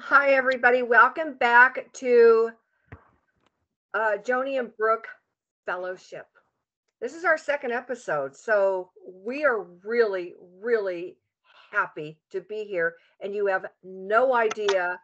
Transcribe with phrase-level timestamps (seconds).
[0.00, 0.82] Hi, everybody.
[0.82, 2.50] Welcome back to
[3.92, 5.08] uh, Joni and Brooke
[5.66, 6.26] Fellowship.
[7.00, 8.36] This is our second episode.
[8.36, 11.16] So we are really, really
[11.72, 12.94] happy to be here.
[13.20, 15.00] And you have no idea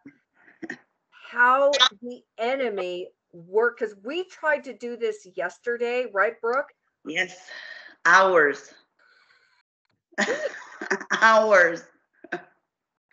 [1.10, 6.68] how the enemy worked because we tried to do this yesterday, right, Brooke?
[7.04, 7.36] Yes,
[8.04, 8.72] hours.
[11.20, 11.82] hours.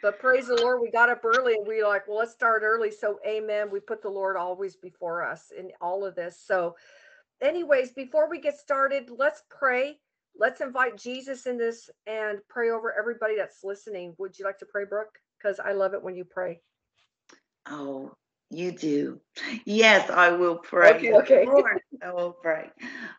[0.02, 2.92] But praise the Lord, we got up early and we like, well, let's start early.
[2.92, 3.70] So, amen.
[3.72, 6.40] We put the Lord always before us in all of this.
[6.44, 6.76] So,
[7.42, 10.00] anyways, before we get started, let's pray.
[10.38, 14.16] Let's invite Jesus in this and pray over everybody that's listening.
[14.18, 15.20] Would you like to pray, Brooke?
[15.38, 16.62] Because I love it when you pray.
[17.70, 18.12] Oh,
[18.50, 19.20] you do.
[19.66, 20.96] Yes, I will pray.
[20.96, 21.46] Okay, okay.
[21.46, 22.70] Lord, I will pray.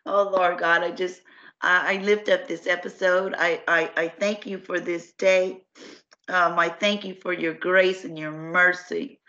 [0.05, 1.21] Oh, Lord God, I just,
[1.61, 3.35] I, I lift up this episode.
[3.39, 5.65] I, I, I thank you for this day.
[6.29, 9.21] Um, I thank you for your grace and your mercy.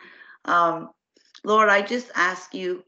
[0.45, 0.91] Um,
[1.43, 2.83] Lord, I just ask you,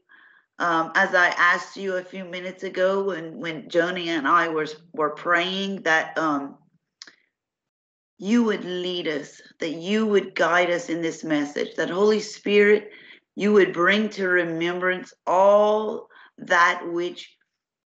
[0.58, 4.66] um, as I asked you a few minutes ago when, when Joni and I were,
[4.92, 6.56] were praying, that um,
[8.18, 12.90] you would lead us, that you would guide us in this message, that Holy Spirit,
[13.34, 17.36] you would bring to remembrance all that which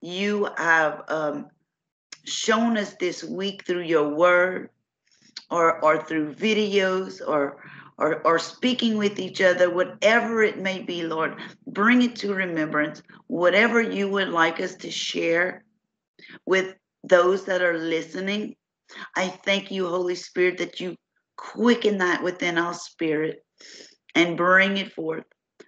[0.02, 1.48] you have um,
[2.26, 4.70] shown us this week through your word
[5.52, 7.58] or or through videos or
[7.98, 11.36] or or speaking with each other whatever it may be lord
[11.68, 13.04] bring it to remembrance.
[13.28, 15.64] Whatever you would like us to share
[16.46, 18.56] with those that are listening
[19.16, 20.96] i thank you holy spirit that you
[21.38, 23.44] quicken that within our spirit
[24.16, 25.24] and bring it forth.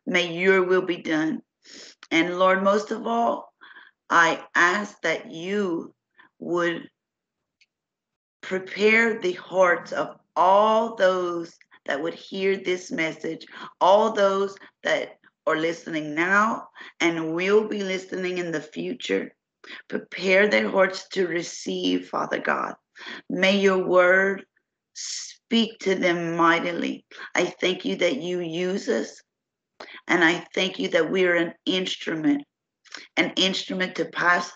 [0.06, 1.42] May your will be done.
[2.12, 3.54] And lord most of all
[4.10, 5.94] i ask that you
[6.40, 6.90] would
[8.44, 13.46] prepare the hearts of all those that would hear this message,
[13.82, 16.68] all those that are listening now
[17.00, 19.34] and will be listening in the future.
[19.88, 22.76] Prepare their hearts to receive, Father God.
[23.30, 24.46] May your word
[24.94, 27.06] speak to them mightily.
[27.34, 29.22] I thank you that you use us,
[30.08, 32.44] and I thank you that we are an instrument,
[33.18, 34.52] an instrument to pass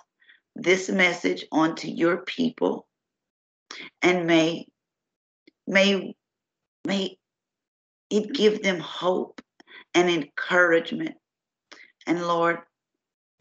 [0.55, 2.86] this message on to your people
[4.01, 4.65] and may
[5.65, 6.15] may
[6.85, 7.17] may
[8.09, 9.41] it give them hope
[9.93, 11.15] and encouragement.
[12.05, 12.59] And lord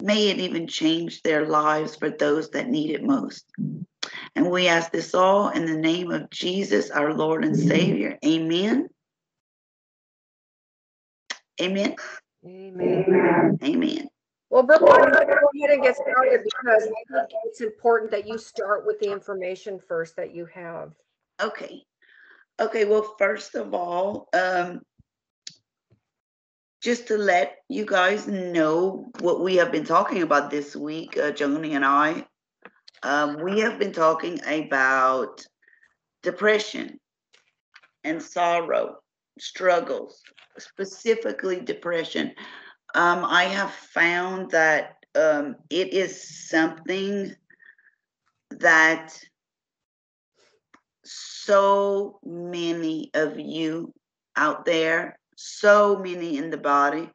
[0.01, 3.45] may it even change their lives for those that need it most.
[4.35, 8.17] And we ask this all in the name of jesus our lord and savior.
[8.25, 8.89] Amen.
[11.59, 11.95] Amen.
[12.45, 13.57] Amen.
[13.63, 14.07] amen
[14.49, 18.27] Well, Brooke, why don't go ahead and get started because I think it's important that
[18.27, 20.93] you start with the information first that you have.
[21.41, 21.83] Okay.
[22.59, 22.85] Okay.
[22.85, 24.81] Well, first of all, um,
[26.81, 31.31] just to let you guys know what we have been talking about this week, uh,
[31.31, 32.25] Joni and I,
[33.03, 35.45] um, we have been talking about
[36.23, 36.99] depression
[38.03, 38.97] and sorrow,
[39.39, 40.21] struggles,
[40.57, 42.33] specifically depression.
[42.97, 47.31] Um, I have found that um, it is something
[48.49, 49.15] that
[51.05, 53.93] so many of you
[54.35, 57.07] out there, so many in the body,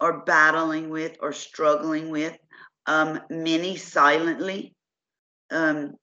[0.00, 2.38] are battling with or struggling with,
[2.86, 4.74] um, many silently.
[5.50, 5.96] Um,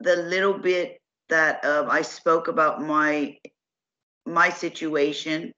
[0.00, 0.98] the little bit
[1.28, 3.36] that uh, I spoke about my
[4.24, 5.52] my situation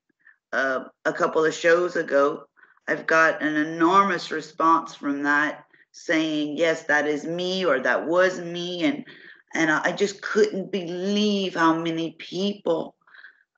[0.53, 2.45] uh, a couple of shows ago,
[2.89, 8.41] I've got an enormous response from that saying, yes, that is me or that was
[8.41, 8.85] me.
[8.85, 9.05] And
[9.55, 12.95] and I just couldn't believe how many people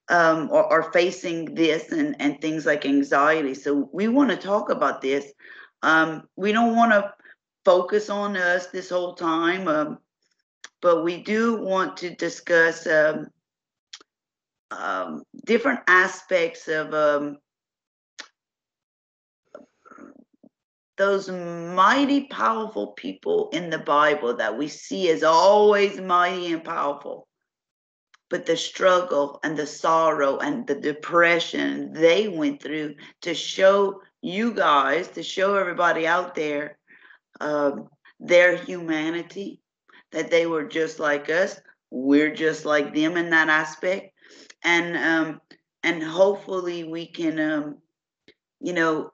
[0.09, 3.55] um, are, are, facing this and, and things like anxiety.
[3.55, 5.31] So we want to talk about this.
[5.83, 7.13] Um, we don't want to
[7.65, 9.99] focus on us this whole time, um,
[10.81, 13.29] but we do want to discuss um,
[14.73, 17.39] um, different aspects of um,
[20.97, 27.27] those mighty powerful people in the Bible that we see as always mighty and powerful.
[28.31, 34.55] But the struggle and the sorrow and the depression they went through to show you
[34.55, 36.79] guys, to show everybody out there
[37.41, 37.89] um,
[38.21, 39.61] their humanity,
[40.13, 41.61] that they were just like us.
[41.91, 44.12] We're just like them in that aspect.
[44.65, 45.41] And um,
[45.83, 47.79] and hopefully we can um,
[48.61, 49.13] you know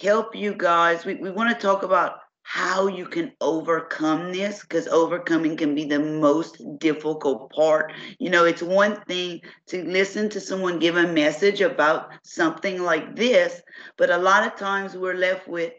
[0.00, 1.04] help you guys.
[1.04, 5.84] We, we want to talk about how you can overcome this because overcoming can be
[5.84, 7.92] the most difficult part.
[8.18, 13.14] You know, it's one thing to listen to someone give a message about something like
[13.14, 13.62] this,
[13.96, 15.72] but a lot of times we're left with,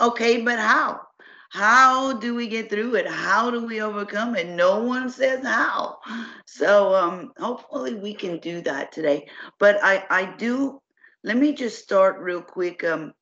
[0.00, 1.00] okay, but how?
[1.52, 3.06] How do we get through it?
[3.06, 4.48] How do we overcome it?
[4.48, 5.98] No one says how.
[6.46, 9.28] So um hopefully we can do that today.
[9.58, 10.80] But I I do
[11.22, 13.12] let me just start real quick um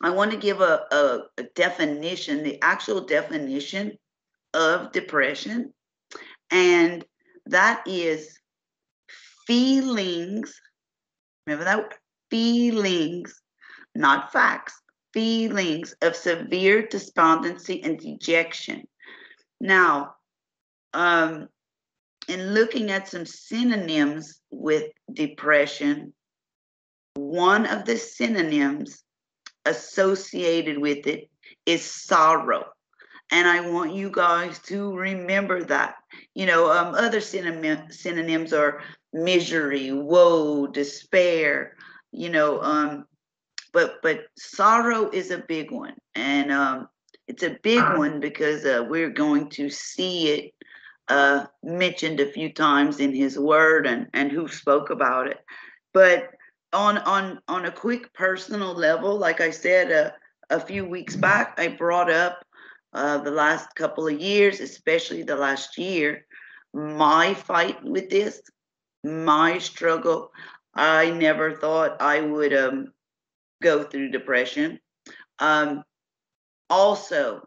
[0.00, 3.98] I want to give a, a, a definition, the actual definition
[4.54, 5.74] of depression.
[6.52, 7.04] And
[7.46, 8.38] that is
[9.44, 10.60] feelings.
[11.46, 11.94] Remember that?
[12.30, 13.42] Feelings,
[13.96, 14.80] not facts,
[15.12, 18.86] feelings of severe despondency and dejection.
[19.60, 20.14] Now,
[20.94, 21.48] um,
[22.28, 26.12] in looking at some synonyms with depression,
[27.14, 29.02] one of the synonyms
[29.64, 31.28] associated with it
[31.66, 32.66] is sorrow.
[33.30, 35.96] And I want you guys to remember that.
[36.34, 38.82] You know, um, other synonym, synonyms are
[39.12, 41.76] misery, woe, despair,
[42.12, 43.04] you know, um,
[43.72, 45.94] but but sorrow is a big one.
[46.14, 46.88] And um,
[47.26, 50.54] it's a big one because uh, we're going to see it
[51.08, 55.38] uh, mentioned a few times in his word and, and who spoke about it.
[55.92, 56.30] But
[56.72, 60.10] on on on a quick personal level, like I said uh,
[60.50, 62.44] a few weeks back, I brought up
[62.92, 66.26] uh, the last couple of years, especially the last year,
[66.74, 68.40] my fight with this,
[69.04, 70.30] my struggle.
[70.74, 72.92] I never thought I would um,
[73.62, 74.78] go through depression.
[75.38, 75.84] Um,
[76.70, 77.42] also,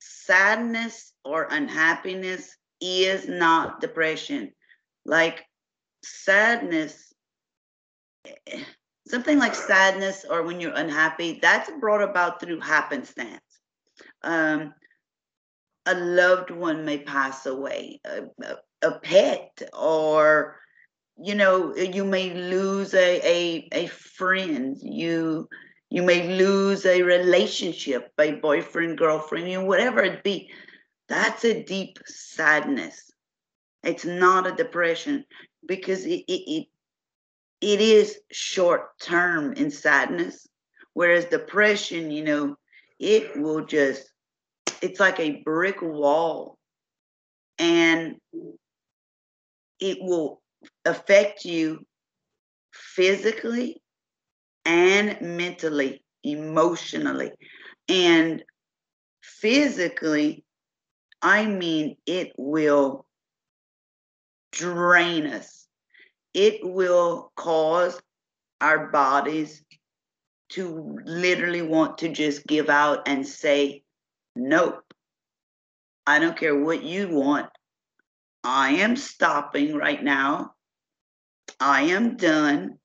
[0.00, 4.52] sadness or unhappiness is not depression.
[5.04, 5.44] Like
[6.02, 7.12] sadness
[9.08, 13.40] something like sadness or when you're unhappy, that's brought about through happenstance.
[14.22, 14.74] Um,
[15.86, 20.56] a loved one may pass away, a, a, a, pet, or
[21.20, 24.76] you know, you may lose a, a a friend.
[24.80, 25.48] You
[25.90, 30.50] you may lose a relationship, a boyfriend, girlfriend, you know, whatever it be.
[31.08, 33.10] That's a deep sadness.
[33.82, 35.24] It's not a depression
[35.66, 36.66] because it, it, it
[37.60, 40.46] it is short term in sadness
[40.94, 42.56] whereas depression you know
[42.98, 44.10] it will just
[44.80, 46.56] it's like a brick wall
[47.58, 48.16] and
[49.80, 50.40] it will
[50.84, 51.84] affect you
[52.72, 53.80] physically
[54.64, 57.32] and mentally emotionally.
[57.88, 58.42] And
[59.22, 60.44] physically
[61.22, 63.04] i mean it will
[64.52, 65.66] drain us.
[66.34, 68.00] It will cause
[68.60, 69.62] our bodies
[70.50, 73.82] to literally want to just give out and say,
[74.34, 74.82] Nope,
[76.06, 77.48] I don't care what you want.
[78.48, 80.54] I am stopping right now.
[81.60, 82.78] I am done.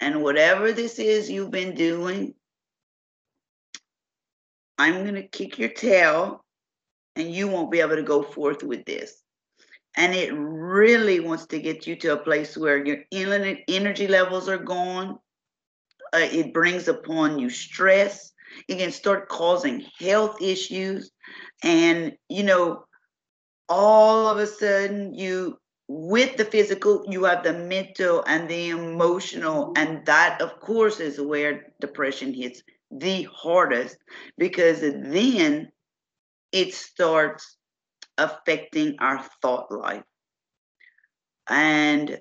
[0.00, 2.34] And whatever this is you've been doing,
[4.76, 6.44] I'm going to kick your tail
[7.14, 9.22] and you won't be able to go forth with this
[9.96, 14.58] and it really wants to get you to a place where your energy levels are
[14.58, 15.18] gone.
[16.12, 18.32] Uh, it brings upon you stress.
[18.68, 21.10] It can start causing health issues.
[21.62, 22.85] And, you know,
[23.68, 25.58] all of a sudden, you,
[25.88, 29.72] with the physical, you have the mental and the emotional.
[29.76, 33.96] And that, of course, is where depression hits the hardest
[34.38, 35.70] because then
[36.52, 37.56] it starts
[38.18, 40.04] affecting our thought life
[41.48, 42.18] and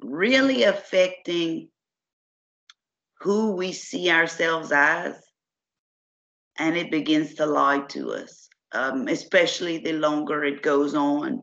[0.00, 1.68] really affecting
[3.20, 5.14] who we see ourselves as.
[6.58, 11.42] And it begins to lie to us, um, especially the longer it goes on.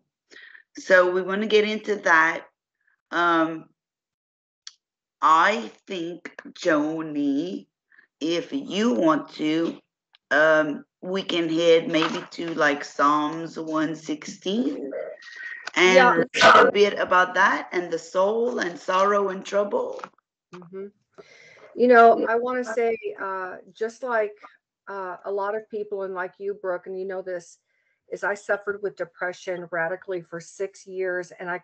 [0.78, 2.46] So we want to get into that.
[3.12, 3.66] Um,
[5.22, 7.68] I think, Joni,
[8.20, 9.80] if you want to,
[10.32, 14.92] um, we can head maybe to like Psalms 116
[15.75, 16.62] and yeah.
[16.62, 20.02] a bit about that and the soul and sorrow and trouble.
[20.54, 20.88] Mm-hmm.
[21.75, 24.34] You know, I want to say, uh, just like
[24.88, 27.60] uh, a lot of people, and like you, Brooke, and you know this,
[28.12, 31.62] is I suffered with depression radically for six years, and I,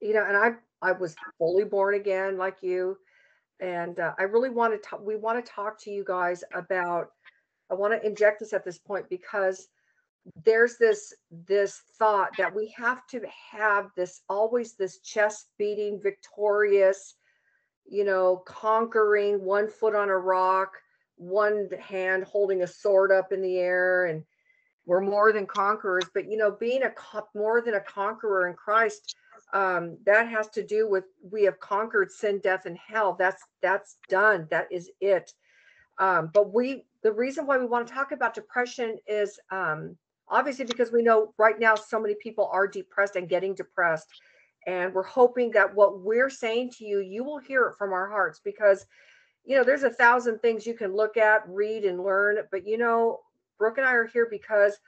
[0.00, 2.96] you know, and I I was fully born again like you,
[3.60, 4.88] and uh, I really want to.
[4.88, 5.04] talk.
[5.04, 7.08] We want to talk to you guys about
[7.70, 9.68] I want to inject this at this point because
[10.44, 13.20] there's this this thought that we have to
[13.50, 17.14] have this always this chest beating victorious
[17.88, 20.72] you know conquering one foot on a rock
[21.16, 24.22] one hand holding a sword up in the air and
[24.86, 26.04] we're more than conquerors.
[26.14, 26.92] But you know being a
[27.34, 29.16] more than a conqueror in christ
[29.52, 33.16] um, that has to do with we have conquered sin death and hell.
[33.18, 34.46] That's that's done.
[34.50, 35.32] That is it.
[35.98, 39.96] Um, but we the reason why we want to talk about depression is um,
[40.28, 44.08] obviously because we know right now so many people are depressed and getting depressed.
[44.66, 48.08] And we're hoping that what we're saying to you you will hear it from our
[48.08, 48.84] hearts because
[49.46, 52.76] you know there's a thousand things you can look at read and learn but you
[52.76, 53.20] know
[53.58, 54.78] brooke and i are here because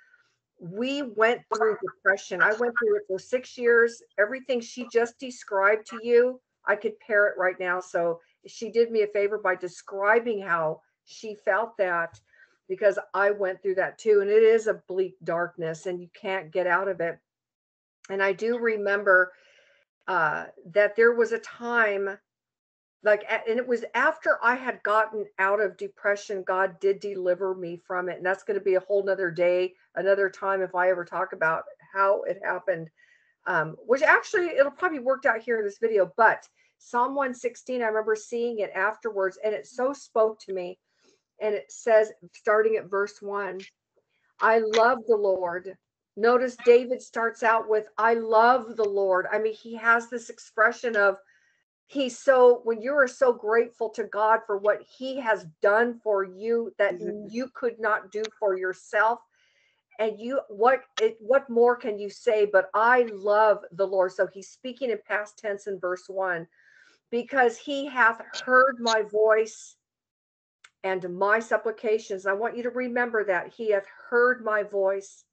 [0.61, 2.43] we went through depression.
[2.43, 4.03] I went through it for six years.
[4.19, 7.81] Everything she just described to you i could pair it right now.
[7.81, 12.21] So she did me a favor by describing how she felt that
[12.69, 16.51] because i went through that too and it is a bleak darkness and you can't
[16.51, 17.19] get out of it.
[18.11, 19.33] And i do remember
[20.07, 22.19] uh, that there was a time
[23.05, 27.81] like and it was after i had gotten out of depression god did deliver me
[27.87, 30.91] from it and that's going to be a whole nother day another time if i
[30.91, 32.89] ever talk about how it happened.
[33.47, 36.47] Um, which actually it'll probably worked out here in this video but
[36.79, 40.79] psalm 116 i remember seeing it afterwards and it so spoke to me
[41.41, 43.61] and it says starting at verse 1
[44.41, 45.77] i love the lord.
[46.17, 49.27] Notice david starts out with i love the lord.
[49.33, 51.17] I mean he has this expression of
[51.89, 56.23] he's so when you are so grateful to god for what he has done for
[56.23, 57.27] you that mm-hmm.
[57.29, 59.21] you could not do for yourself
[59.99, 64.13] and you what it, what more can you say but i love the lord?
[64.13, 66.47] So he's speaking in past tense in verse 1
[67.11, 69.77] because he hath heard my voice
[70.85, 72.27] and my supplications.
[72.27, 73.53] I want you to remember that.
[73.53, 75.25] He hath heard my voice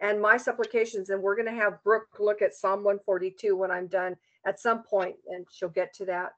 [0.00, 3.86] and my supplications and we're going to have brooke look at psalm 142 when i'm
[3.86, 6.32] done at some point, and she'll get to that.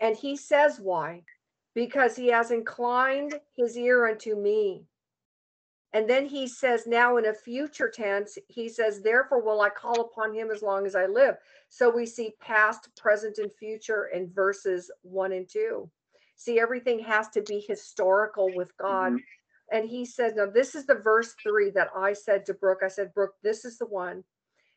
[0.00, 1.22] And he says, Why?
[1.74, 4.84] Because he has inclined his ear unto me.
[5.94, 10.00] And then he says, now in a future tense, he says, Therefore will I call
[10.00, 11.36] upon him as long as I live.
[11.68, 15.90] So we see past, present, and future in verses one and two.
[16.36, 19.12] See, everything has to be historical with God.
[19.12, 19.76] Mm-hmm.
[19.76, 22.80] And he says, Now, this is the verse three that I said to Brooke.
[22.82, 24.24] I said, Brooke, this is the one.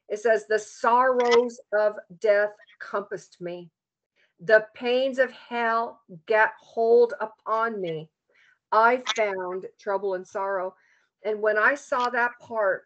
[0.10, 3.70] It says, The sorrows of death compassed me.
[4.40, 8.10] The pains of hell got hold upon me.
[8.72, 10.76] I found trouble and sorrow.
[11.24, 12.84] And when I saw that part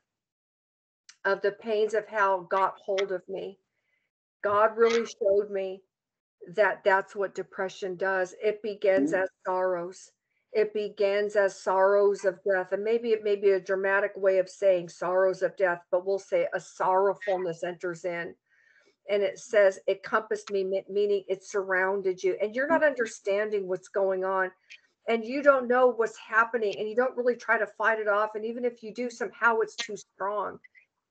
[1.26, 3.58] of the pains of hell got hold of me,
[4.44, 5.82] God really showed me
[6.56, 8.34] that that's what depression does.
[8.42, 9.24] It begins mm-hmm.
[9.24, 10.12] as sorrows
[10.51, 14.50] it begins as sorrows of death and maybe it may be a dramatic way of
[14.50, 18.34] saying sorrows of death but we'll say a sorrowfulness enters in.
[19.10, 23.89] And it says it compassed me meaning it surrounded you and you're not understanding what's
[23.89, 24.51] going on
[25.08, 28.32] and you don't know what's happening and you don't really try to fight it off
[28.36, 30.58] and even if you do somehow it's too strong.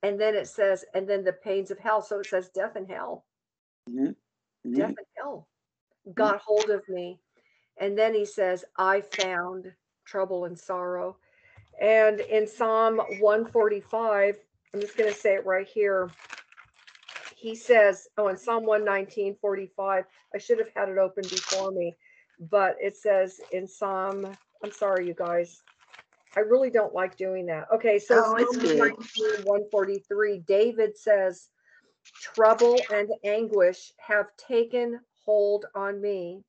[0.03, 2.89] And then it says and then the pains of hell so it says death and
[2.89, 3.25] hell.
[3.89, 4.07] Mm-hmm.
[4.07, 4.75] Mm-hmm.
[4.75, 5.49] death and hell.
[6.15, 7.21] Got hold of me
[7.81, 9.73] and then he says, I found
[10.05, 11.17] trouble and sorrow.
[11.81, 14.39] And in Psalm 145,
[14.75, 16.11] I'm just going to say it right here.
[17.37, 20.05] He says, oh, in Psalm 119, 45,
[20.35, 21.97] I should have had it open before me,
[22.51, 24.27] but it says in Psalm,
[24.65, 25.63] I'm sorry, you guys.
[26.37, 27.69] I really don't like doing that.
[27.73, 31.49] Okay, so oh, Psalm 119, 143, David says,
[32.21, 36.43] Trouble and anguish have taken hold on me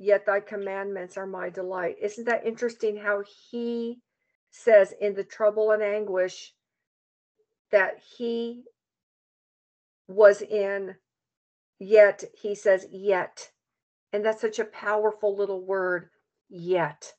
[0.00, 1.96] yet thy commandments are my delight.
[2.00, 3.98] Isn't that interesting how he
[4.50, 6.54] says in the trouble and anguish
[7.70, 8.62] that he
[10.08, 10.96] was in,
[11.78, 13.50] yet he says, yet.
[14.12, 16.08] And that's such a powerful little word,
[16.48, 17.12] yet.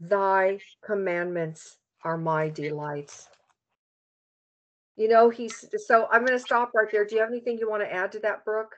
[0.00, 3.28] Thy commandments are my delights.
[4.96, 7.06] You know, he's so I'm going to stop right there.
[7.06, 8.74] Do you have anything you want to add to that, Brooke?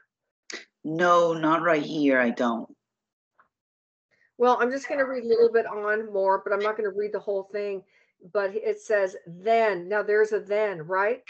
[0.85, 2.21] No, not right here.
[2.21, 2.69] I don't.
[4.39, 6.89] Well, I'm just going to read a little bit on more, but I'm not going
[6.89, 7.83] to read the whole thing.
[8.33, 9.89] But it says, then.
[9.89, 11.23] Now there's a then, right?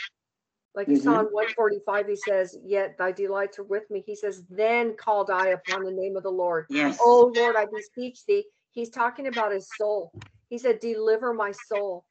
[0.74, 1.02] Like you mm-hmm.
[1.02, 4.02] saw in 145, he says, Yet thy delights are with me.
[4.06, 6.66] He says, Then called I upon the name of the Lord.
[6.70, 6.98] Yes.
[7.00, 8.44] Oh Lord, I beseech thee.
[8.70, 10.12] He's talking about his soul.
[10.48, 12.04] He said, Deliver my soul.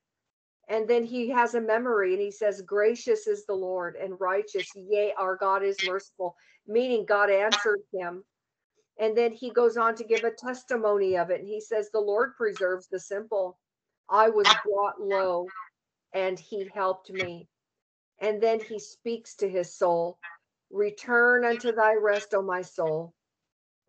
[0.67, 4.67] And then he has a memory and he says, Gracious is the Lord and righteous.
[4.75, 6.35] Yea, our God is merciful
[6.67, 8.23] meaning God answered him.
[8.99, 11.39] And then he goes on to give a testimony of it.
[11.39, 13.59] And he says, The Lord preserves the simple.
[14.09, 15.47] I was brought low
[16.13, 17.47] and he helped me.
[18.19, 20.17] And then he speaks to his soul
[20.69, 23.13] Return unto thy rest, O my soul.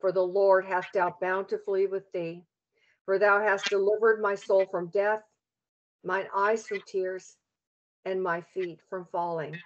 [0.01, 2.45] For the Lord hath dealt bountifully with thee.
[3.05, 5.23] For thou hast delivered my soul from death,
[6.05, 7.37] mine eyes from tears,
[8.05, 9.65] and my feet from falling.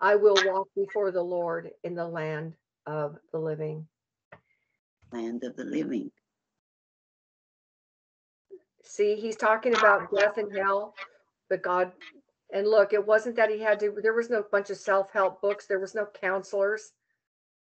[0.00, 2.54] I will walk before the Lord in the land
[2.86, 3.86] of the living.
[5.12, 6.10] Land of the living.
[8.84, 10.94] See, he's talking about death and hell,
[11.48, 11.92] but God,
[12.52, 15.40] and look, it wasn't that he had to, there was no bunch of self help
[15.42, 16.92] books, there was no counselors,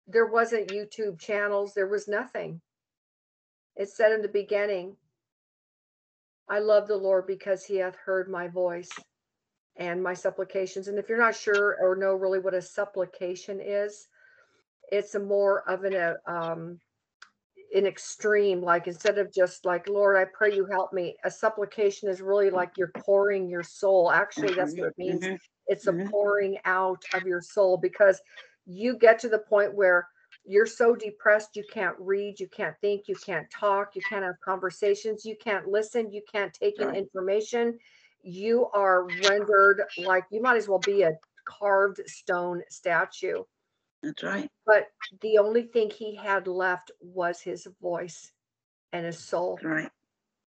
[0.08, 2.62] there wasn't YouTube channels, there was nothing.
[3.76, 4.96] It said in the beginning,
[6.50, 8.90] I love the Lord because he hath heard my voice
[9.78, 10.88] and my supplications.
[10.88, 14.08] And if you're not sure or know really what a supplication is,
[14.92, 16.80] it's a more of an uh, um,
[17.74, 18.62] an extreme.
[18.62, 21.18] Like instead of just like Lord, I pray you help me.
[21.24, 24.12] A supplication is really like you're pouring your soul.
[24.12, 25.30] Actually, that's what it means.
[25.30, 25.38] Mhm.
[25.68, 26.10] It's a Mhm.
[26.10, 28.22] pouring out of your soul because
[28.66, 30.08] you get to the point where
[30.46, 34.36] you're so depressed you can't read, you can't think, you can't talk, you can't have
[34.44, 37.80] conversations, you can't listen, you can't take in information.
[38.24, 41.12] You are rendered like you might as well be a
[41.46, 43.44] carved stone statue.
[44.02, 44.50] That's right.
[44.66, 44.88] But
[45.22, 48.32] the only thing he had left was his voice
[48.94, 49.60] and his soul.
[49.62, 49.92] That's right.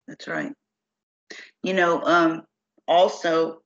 [0.06, 0.52] That's right.
[1.62, 2.42] You know, um,
[2.86, 3.62] also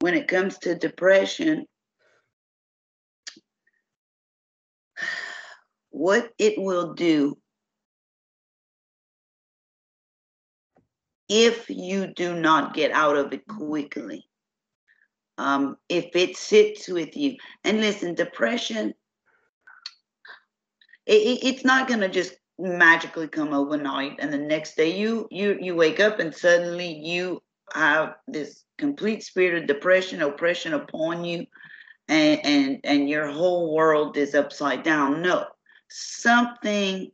[0.00, 1.66] when it comes to depression,
[5.90, 7.36] what it will do
[11.28, 14.26] if you do not get out of it quickly.
[15.38, 18.94] Um, if it sits with you, and listen, depression,
[21.06, 25.58] it, it- it's not gonna just magically come overnight, and the next day you you
[25.60, 27.42] you wake up and suddenly you
[27.74, 31.46] have this complete spirit of depression, oppression upon you,
[32.08, 35.22] and and and your whole world is upside down.
[35.22, 35.46] No,
[35.88, 37.10] something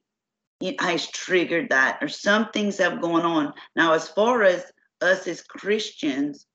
[0.81, 3.53] has triggered that, or some things have gone on.
[3.77, 4.65] Now, as far as
[5.01, 6.47] us as Christians,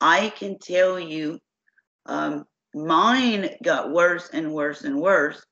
[0.00, 1.38] I can tell you,
[2.06, 5.44] um, mine got worse and worse and worse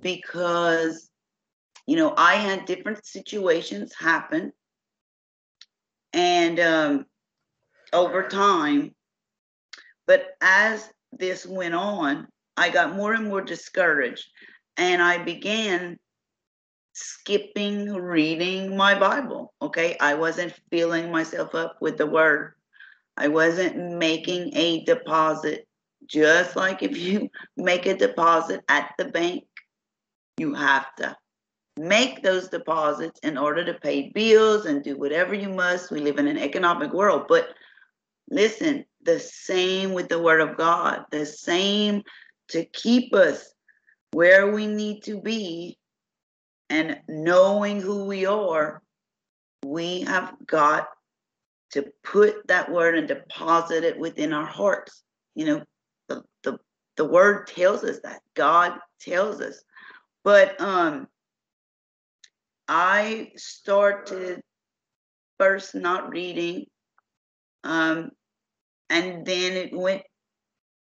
[0.00, 1.08] because,
[1.86, 4.52] you know, I had different situations happen,
[6.12, 7.06] and um,
[7.92, 8.94] over time,
[10.06, 14.26] but as this went on, I got more and more discouraged,
[14.76, 15.98] and I began
[16.94, 19.52] skipping reading my Bible.
[19.60, 19.96] Okay.
[20.00, 22.54] I wasn't filling myself up with the word.
[23.16, 25.66] I wasn't making a deposit.
[26.06, 29.44] Just like if you make a deposit at the bank,
[30.38, 31.16] you have to
[31.76, 35.90] make those deposits in order to pay bills and do whatever you must.
[35.90, 37.26] We live in an economic world.
[37.28, 37.48] But
[38.30, 42.02] listen, the same with the word of God, the same
[42.48, 43.52] to keep us
[44.12, 45.78] where we need to be
[46.70, 48.82] and knowing who we are,
[49.64, 50.88] we have got
[51.72, 55.02] to put that word and deposit it within our hearts.
[55.34, 55.64] You know,
[56.08, 56.58] the the,
[56.96, 58.20] the word tells us that.
[58.34, 59.62] God tells us.
[60.22, 61.08] But um
[62.68, 64.40] I started
[65.38, 66.66] first not reading.
[67.64, 68.10] Um
[68.90, 70.02] and then it went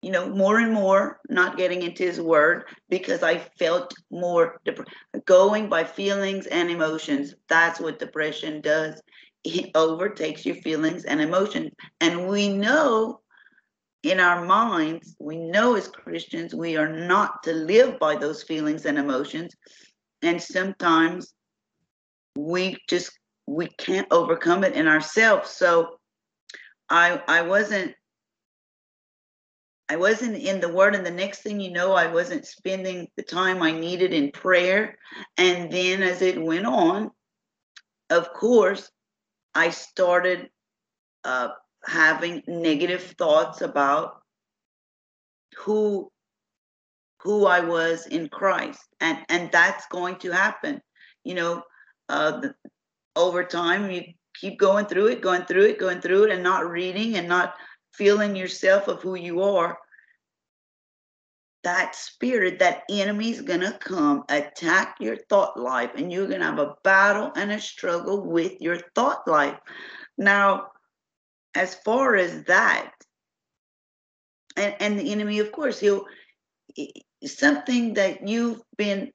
[0.02, 4.88] you know, more and more not getting into his word because I felt more dep-
[5.26, 7.34] going by feelings and emotions.
[7.48, 9.00] That's what depression does.
[9.44, 11.70] It overtakes your feelings and emotions.
[12.00, 13.20] And we know
[14.02, 18.86] in our minds, we know as Christians, we are not to live by those feelings
[18.86, 19.54] and emotions.
[20.22, 21.34] And sometimes
[22.36, 23.10] we just
[23.46, 25.50] we can't overcome it in ourselves.
[25.50, 25.98] So
[26.88, 27.94] I I wasn't
[29.90, 33.24] I wasn't in the word, and the next thing you know, I wasn't spending the
[33.24, 34.96] time I needed in prayer.
[35.36, 37.10] And then as it went on,
[38.08, 38.88] of course,
[39.52, 40.48] I started
[41.24, 41.48] uh,
[41.84, 44.22] having negative thoughts about
[45.56, 46.08] who
[47.22, 50.80] who I was in Christ, and and that's going to happen.
[51.24, 51.62] You know,
[52.08, 52.54] uh, the,
[53.16, 54.04] over time, you
[54.36, 57.54] keep going through it, going through it, going through it, and not reading and not
[57.92, 59.78] feeling yourself of who you are,
[61.62, 66.74] that spirit, that enemy's gonna come attack your thought life, and you're gonna have a
[66.82, 69.58] battle and a struggle with your thought life.
[70.16, 70.68] Now,
[71.54, 72.92] as far as that,
[74.56, 76.06] and, and the enemy, of course, he'll
[77.24, 79.12] something that you've been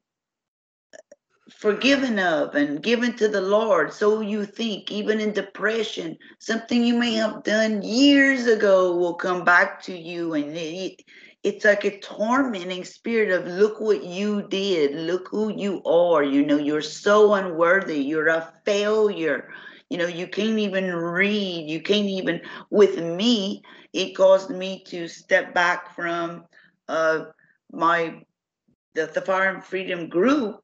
[1.49, 3.93] forgiven of and given to the Lord.
[3.93, 9.43] So you think, even in depression, something you may have done years ago will come
[9.43, 10.33] back to you.
[10.33, 11.01] And it,
[11.43, 14.95] it's like a tormenting spirit of look what you did.
[14.95, 16.23] Look who you are.
[16.23, 17.99] You know you're so unworthy.
[17.99, 19.49] You're a failure.
[19.89, 21.69] You know you can't even read.
[21.69, 23.61] You can't even with me
[23.95, 26.43] it caused me to step back from
[26.89, 27.25] uh
[27.71, 28.21] my
[28.93, 30.61] the, the fire and freedom group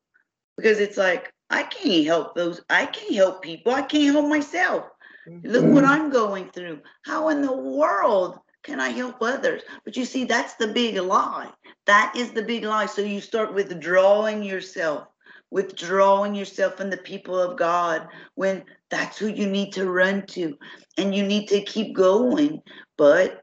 [0.58, 4.86] because it's like i can't help those i can't help people i can't help myself
[5.44, 9.64] look what i'm going through how in the world can I help others?
[9.84, 11.50] But you see, that's the big lie.
[11.86, 12.86] That is the big lie.
[12.86, 15.08] So you start withdrawing yourself,
[15.50, 20.58] withdrawing yourself from the people of God when that's who you need to run to.
[20.98, 22.62] And you need to keep going.
[22.98, 23.42] But,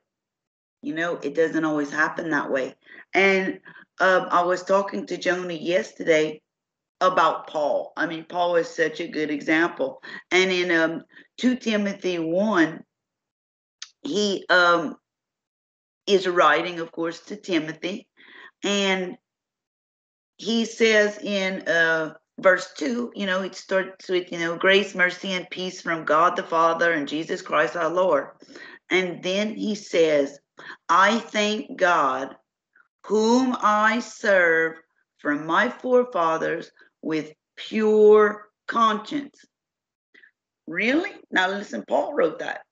[0.83, 2.75] you know, it doesn't always happen that way.
[3.12, 3.61] And
[4.01, 6.40] um, I was talking to Joni yesterday
[7.00, 7.92] about Paul.
[7.96, 10.02] I mean, Paul is such a good example.
[10.30, 11.04] And in um,
[11.38, 12.82] 2 Timothy 1,
[14.02, 14.96] he um
[16.06, 18.08] is writing, of course, to Timothy.
[18.64, 19.18] And
[20.38, 25.32] he says in uh, verse 2, you know, it starts with, you know, grace, mercy,
[25.32, 28.28] and peace from God the Father and Jesus Christ our Lord.
[28.90, 30.38] And then he says,
[30.88, 32.34] I thank God,
[33.04, 34.76] whom I serve
[35.18, 36.70] from my forefathers
[37.02, 39.44] with pure conscience.
[40.66, 41.12] Really?
[41.30, 42.62] Now listen, Paul wrote that.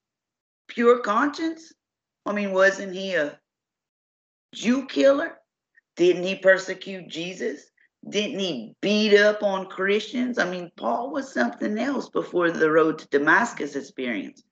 [0.68, 1.72] Pure conscience?
[2.24, 3.38] I mean, wasn't he a
[4.54, 5.38] Jew killer?
[5.96, 7.70] Didn't he persecute Jesus?
[8.08, 10.38] Didn't he beat up on Christians?
[10.38, 14.42] I mean, Paul was something else before the road to Damascus experience.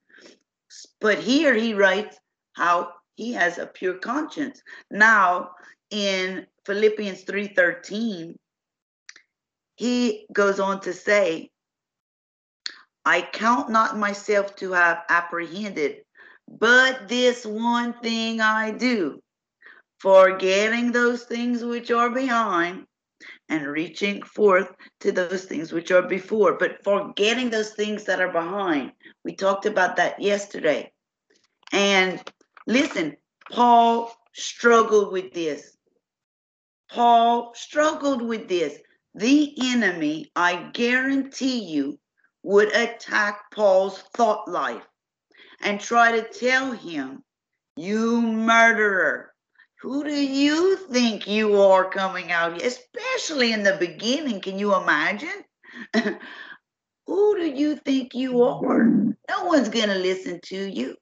[0.99, 2.17] But here he writes
[2.53, 4.61] how he has a pure conscience.
[4.91, 5.51] Now,
[5.89, 8.35] in Philippians 3:13,
[9.75, 11.51] he goes on to say,
[13.05, 16.01] I count not myself to have apprehended,
[16.47, 19.21] but this one thing I do,
[19.99, 22.85] forgetting those things which are behind
[23.49, 28.31] and reaching forth to those things which are before, but forgetting those things that are
[28.31, 28.91] behind.
[29.23, 30.91] We talked about that yesterday.
[31.71, 32.21] And
[32.65, 33.17] listen,
[33.51, 35.77] Paul struggled with this.
[36.89, 38.79] Paul struggled with this.
[39.15, 41.97] The enemy, I guarantee you,
[42.43, 44.83] would attack Paul's thought life
[45.61, 47.23] and try to tell him,
[47.77, 49.33] You murderer,
[49.79, 52.61] who do you think you are coming out?
[52.61, 54.41] Especially in the beginning.
[54.41, 55.45] Can you imagine?
[57.07, 58.83] who do you think you are?
[58.83, 60.97] No one's going to listen to you.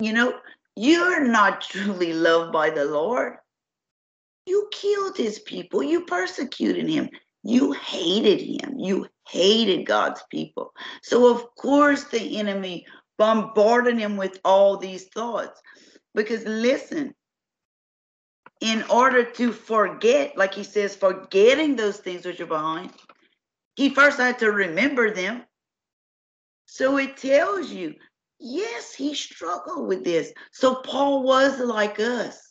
[0.00, 0.34] You know,
[0.74, 3.36] you're not truly loved by the Lord.
[4.46, 7.10] You killed his people, you persecuted him,
[7.42, 10.72] you hated him, you hated God's people.
[11.02, 12.86] So, of course, the enemy
[13.18, 15.60] bombarding him with all these thoughts.
[16.14, 17.14] Because listen,
[18.60, 22.92] in order to forget, like he says, forgetting those things which are behind,
[23.74, 25.44] he first had to remember them.
[26.66, 27.94] So it tells you,
[28.38, 30.32] yes, he struggled with this.
[30.52, 32.45] So Paul was like us.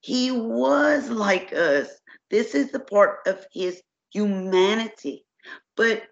[0.00, 1.88] He was like us.
[2.30, 3.82] This is the part of his
[4.12, 5.24] humanity.
[5.76, 6.02] But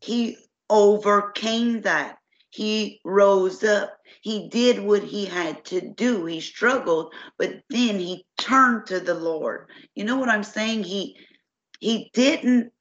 [0.00, 0.36] he
[0.68, 2.18] overcame that.
[2.50, 3.96] He rose up.
[4.22, 6.26] He did what he had to do.
[6.26, 9.70] He struggled, but then he turned to the Lord.
[9.94, 10.82] You know what I'm saying?
[10.82, 11.16] He
[11.78, 12.72] he didn't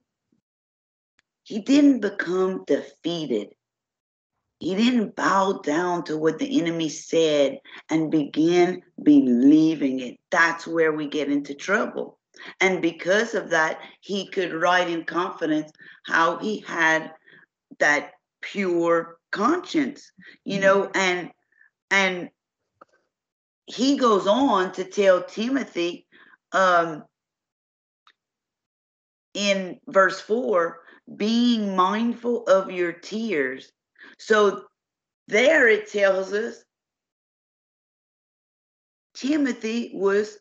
[1.43, 3.53] he didn't become defeated.
[4.59, 10.17] He didn't bow down to what the enemy said and begin believing it.
[10.29, 12.19] That's where we get into trouble.
[12.61, 15.71] And because of that, he could write in confidence
[16.05, 17.11] how he had
[17.79, 20.11] that pure conscience
[20.43, 20.63] you mm-hmm.
[20.63, 21.29] know and
[21.91, 22.29] and
[23.65, 26.07] he goes on to tell timothy
[26.51, 27.03] um
[29.33, 30.79] in verse 4
[31.15, 33.71] being mindful of your tears
[34.19, 34.65] so
[35.27, 36.63] there it tells us
[39.15, 40.37] timothy was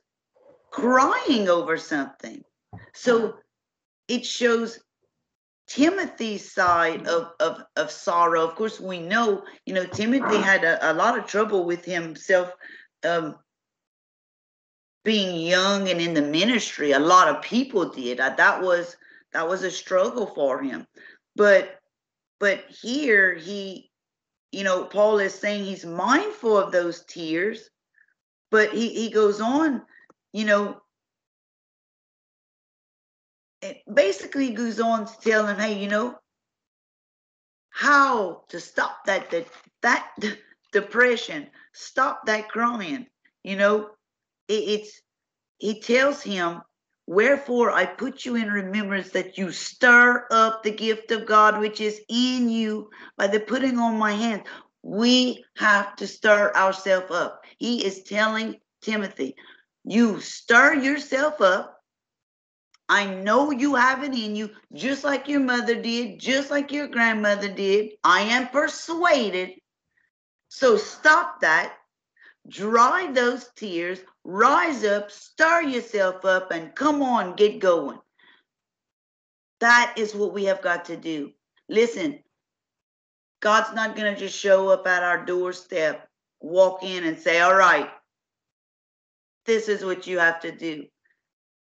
[0.71, 2.43] crying over something
[2.95, 3.35] so
[4.09, 4.79] it shows
[5.69, 10.93] Timothy's side of, of, of sorrow, of course, we know, you know, Timothy had a,
[10.93, 12.51] a lot of trouble with himself
[13.05, 13.37] um,
[15.05, 16.93] being young and in the ministry.
[16.93, 18.19] A lot of people did.
[18.19, 18.97] Uh, that was
[19.35, 20.87] that was a struggle for him.
[21.37, 21.78] But
[22.41, 23.91] but here he,
[24.53, 27.69] you know, Paul is saying he's mindful of those tears,
[28.51, 29.83] but he, he goes on,
[30.33, 30.81] you know,
[33.61, 36.17] it basically goes on to tell him, hey, you know,
[37.71, 39.47] how to stop that that
[39.83, 40.09] that
[40.73, 43.07] depression, stop that crying,
[43.43, 43.91] you know,
[44.49, 45.01] it's
[45.59, 46.61] he tells him
[47.09, 51.81] Wherefore I put you in remembrance that you stir up the gift of God which
[51.81, 54.47] is in you by the putting on my hands.
[54.83, 57.47] We have to stir ourselves up.
[57.57, 59.37] He is telling Timothy,
[59.85, 61.81] you stir yourself up.
[62.91, 66.89] I know you have it in you, just like your mother did, just like your
[66.89, 67.93] grandmother did.
[68.05, 69.53] I am persuaded.
[70.51, 71.73] So stop that.
[72.47, 77.99] Dry those tears, rise up, stir yourself up, and come on, get going.
[79.61, 81.33] That is what we have got to do.
[81.69, 82.19] Listen,
[83.41, 86.07] God's not going to just show up at our doorstep,
[86.41, 87.89] walk in, and say, All right,
[89.47, 90.85] this is what you have to do.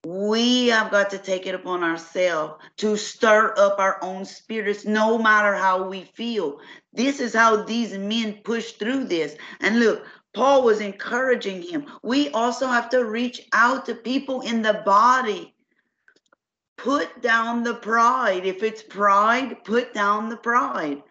[0.06, 5.18] We have got to take it upon ourselves to stir up our own spirits, no
[5.18, 6.60] matter how we feel.
[6.92, 9.36] This is how these men push through this.
[9.60, 11.86] And look, Paul was encouraging him.
[12.04, 15.56] We also have to reach out to people in the body.
[16.78, 18.46] Put down the pride.
[18.46, 21.04] If it's pride, put down the pride.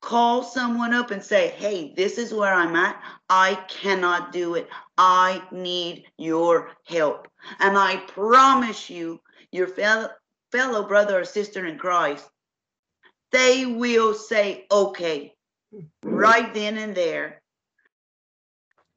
[0.00, 3.00] Call someone up and say, hey, this is where I'm at.
[3.30, 4.68] I cannot do it.
[4.98, 7.28] I need your help.
[7.58, 10.10] And I promise you, your fellow,
[10.52, 12.28] fellow brother or sister in Christ,
[13.32, 15.32] they will say, okay,
[16.02, 17.40] right then and there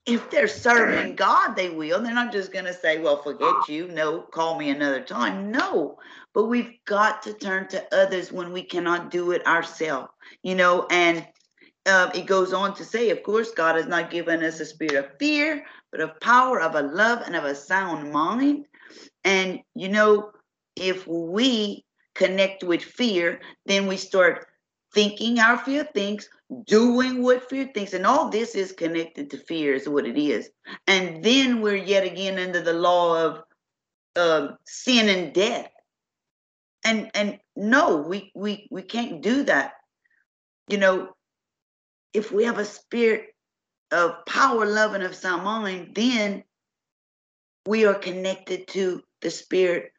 [0.07, 2.01] if they're serving God, they will.
[2.01, 3.89] They're not just going to say, well, forget you.
[3.89, 5.51] No, call me another time.
[5.51, 5.97] No,
[6.33, 10.07] but we've got to turn to others when we cannot do it ourselves,
[10.43, 10.87] you know.
[10.89, 11.27] And
[11.85, 14.95] uh, it goes on to say, of course, God has not given us a spirit
[14.95, 18.65] of fear, but of power, of a love, and of a sound mind.
[19.25, 20.31] And, you know,
[20.77, 21.83] if we
[22.15, 24.47] connect with fear, then we start
[24.93, 26.29] thinking our fear thinks,
[26.65, 27.93] doing what fear thinks.
[27.93, 30.49] And all this is connected to fear, is what it is.
[30.87, 33.43] And then we're yet again under the law of
[34.15, 35.69] uh, sin and death.
[36.83, 39.73] And and no, we we we can't do that.
[40.69, 41.09] You know,
[42.13, 43.27] if we have a spirit
[43.91, 46.43] of power, love, and of sound mind, then
[47.65, 49.91] we are connected to the spirit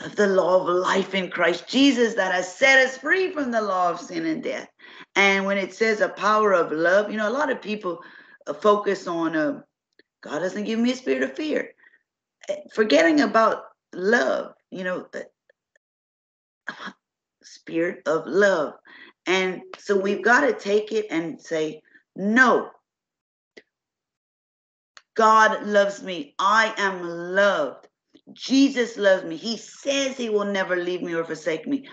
[0.00, 3.62] of the law of life in Christ Jesus that has set us free from the
[3.62, 4.68] law of sin and death.
[5.14, 8.02] And when it says a power of love, you know, a lot of people
[8.46, 9.60] uh, focus on uh,
[10.20, 11.70] God doesn't give me a spirit of fear,
[12.48, 15.06] eh, forgetting about love, you know,
[17.42, 18.74] spirit of love.
[19.26, 21.82] And so we've got to take it and say,
[22.14, 22.70] no,
[25.14, 26.34] God loves me.
[26.38, 27.88] I am loved.
[28.32, 29.36] Jesus loves me.
[29.36, 31.88] He says he will never leave me or forsake me.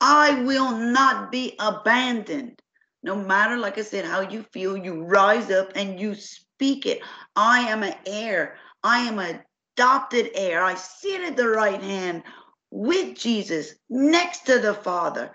[0.00, 2.60] I will not be abandoned.
[3.02, 7.00] No matter, like I said, how you feel, you rise up and you speak it.
[7.34, 8.56] I am an heir.
[8.82, 9.40] I am an
[9.76, 10.62] adopted heir.
[10.62, 12.22] I sit at the right hand
[12.70, 15.32] with Jesus next to the Father.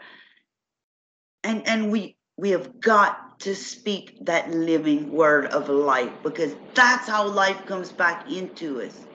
[1.44, 7.08] And and we we have got to speak that living word of life because that's
[7.08, 9.06] how life comes back into us.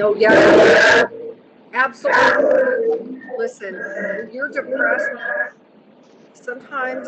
[0.00, 1.04] No, yeah,
[1.74, 3.20] absolutely.
[3.36, 3.74] Listen,
[4.32, 5.10] you're depressed,
[6.32, 7.06] sometimes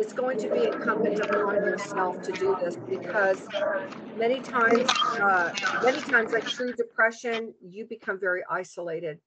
[0.00, 3.46] it's going to be incumbent upon yourself to do this because
[4.16, 5.52] many times, uh,
[5.84, 9.20] many times, like true depression, you become very isolated.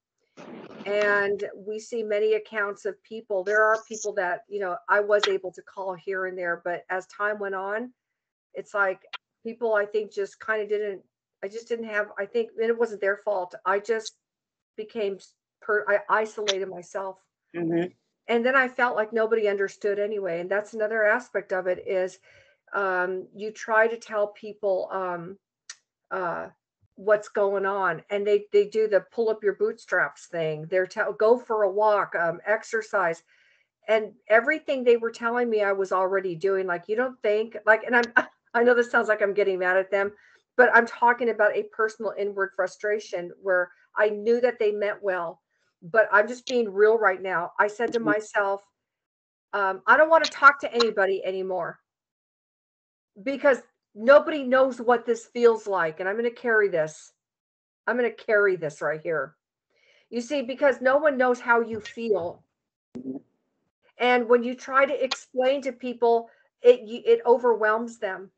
[0.86, 3.46] And we see many accounts of people.
[3.46, 6.84] There are people that, you know, I was able to call here and there, but
[6.90, 7.94] as time went on,
[8.54, 9.00] it's like
[9.44, 11.02] people I think just kind of didn't
[11.46, 13.54] I just didn't have, I think, and it wasn't their fault.
[13.66, 14.14] I just
[14.76, 15.20] became,
[15.62, 17.20] per, I isolated myself.
[17.56, 17.90] Mm-hmm.
[18.28, 20.40] And then I felt like nobody understood anyway.
[20.40, 22.18] And that's another aspect of it is
[22.74, 25.38] um, you try to tell people um,
[26.10, 26.48] uh,
[26.96, 30.66] what's going on and they, they do the pull up your bootstraps thing.
[30.72, 33.22] They're tell go for a walk, um, exercise
[33.88, 36.66] and everything they were telling me I was already doing.
[36.66, 38.06] Like, you don't think like, and I'm,
[38.56, 40.12] I know this sounds like I'm getting mad at them,
[40.58, 45.42] but I'm talking about a personal inward frustration where I knew that they meant well,
[45.82, 47.52] but I'm just being real right now.
[47.60, 48.10] I said to mm-hmm.
[48.10, 48.62] myself,
[49.54, 51.80] um, I don't want to talk to anybody anymore
[53.24, 53.60] because
[53.94, 56.00] nobody knows what this feels like.
[56.00, 57.14] And I'm going to carry this.
[57.88, 59.36] I'm going to carry this right here.
[60.10, 62.44] You see, because no one knows how you feel.
[63.98, 66.30] And when you try to explain to people,
[66.62, 68.30] it it overwhelms them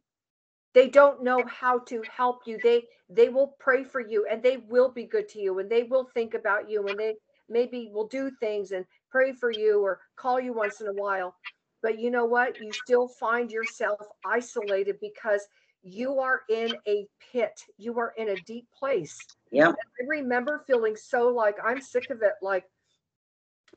[0.78, 4.58] they don't know how to help you they they will pray for you and they
[4.70, 7.16] will be good to you and they will think about you and they
[7.50, 11.34] maybe will do things and pray for you or call you once in a while
[11.82, 15.48] but you know what you still find yourself isolated because
[15.84, 17.54] you are in a pit.
[17.78, 19.18] You are in a deep place.
[19.52, 22.34] yeah I remember feeling so like I'm sick of it.
[22.42, 22.66] Like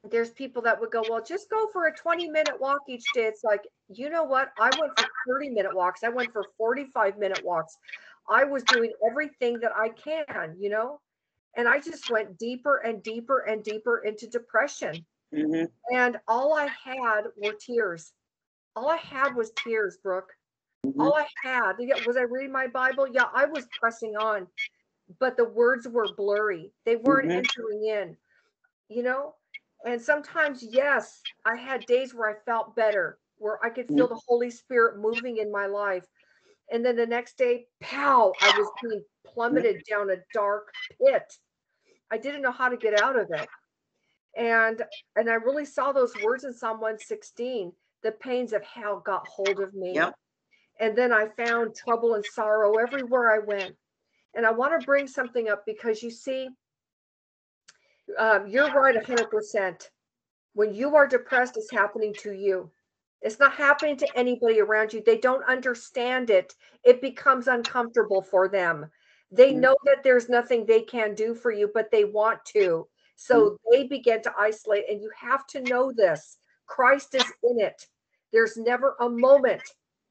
[0.08, 3.24] there's people that would go, well, just go for a 20 minute walk each day.
[3.24, 4.50] It's like, you know what?
[4.58, 6.02] I went for 30 minute walks.
[6.02, 7.76] I went for 45 minute walks.
[8.28, 11.00] I was doing everything that I can, you know?
[11.56, 15.04] And I just went deeper and deeper and deeper into depression.
[15.34, 18.12] hmm And all I had were tears.
[18.76, 20.32] All I had was tears, Brooke.
[20.84, 21.74] hmm All I had,
[22.06, 23.06] was I reading my Bible?
[23.12, 24.46] Yeah, I was pressing on,
[25.18, 26.72] but the words were blurry.
[26.86, 27.36] They weren't Mhm.
[27.36, 28.16] entering in,
[28.88, 29.34] you know?
[29.86, 34.10] And sometimes, yes, I had days where I felt better, where I could feel mm.
[34.10, 36.04] the Holy Spirit moving in my life.
[36.70, 40.68] And then the next day, pow, I was being plummeted down a dark
[41.04, 41.24] pit.
[42.10, 43.48] I didn't know how to get out of it.
[44.36, 44.82] And
[45.16, 47.72] and I really saw those words in Psalm 116.
[48.02, 49.94] The pains of hell got hold of me.
[49.94, 50.14] Yep.
[50.78, 53.74] And then I found trouble and sorrow everywhere I went.
[54.34, 56.48] And I want to bring something up because you see,
[58.18, 59.88] um, you're right 100%.
[60.54, 62.70] When you are depressed, it's happening to you.
[63.22, 65.02] It's not happening to anybody around you.
[65.04, 66.54] They don't understand it.
[66.84, 68.90] It becomes uncomfortable for them.
[69.30, 69.60] They Mhm.
[69.60, 72.88] know that there's nothing they can do for you, but they want to.
[73.16, 76.38] So they begin to isolate, and you have to know this.
[76.66, 77.86] Christ is in it.
[78.32, 79.62] There's never a moment,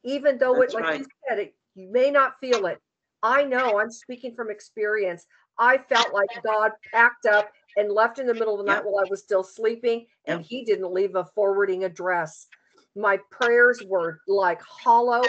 [0.03, 2.79] even though That's it, like you said, it, you may not feel it.
[3.23, 5.25] I know, I'm speaking from experience.
[5.57, 9.03] I felt like God packed up and left in the middle of the night while
[9.05, 10.41] I was still sleeping, and.
[10.45, 12.47] He didn't leave a forwarding address.
[12.95, 15.21] My prayers were like hollow.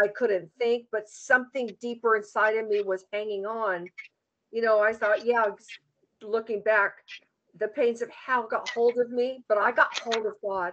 [0.00, 3.88] I couldn't think, but something deeper inside of me was hanging on.
[4.52, 5.46] You know, I thought, yeah,
[6.22, 6.92] looking back,
[7.58, 10.72] the pains of hell got hold of me, but I got hold of God.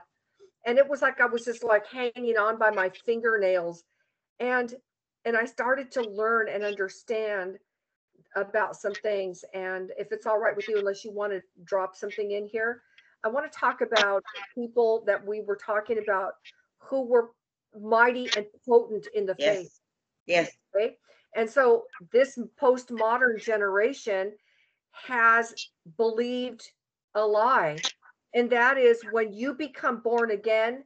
[0.66, 3.84] And it was like I was just like hanging on by my fingernails.
[4.40, 4.74] And
[5.26, 7.58] and I started to learn and understand
[8.36, 9.44] about some things.
[9.54, 12.82] And if it's all right with you, unless you want to drop something in here,
[13.24, 16.34] I want to talk about people that we were talking about
[16.78, 17.32] who were
[17.80, 19.80] mighty and potent in the faith.
[20.28, 20.48] Yes.
[20.48, 20.52] Yes.
[20.76, 20.98] Okay.
[21.36, 24.34] And so this postmodern generation
[24.92, 25.54] has
[25.98, 26.70] believed
[27.16, 27.78] a lie.
[28.34, 30.84] And that is when you become born again,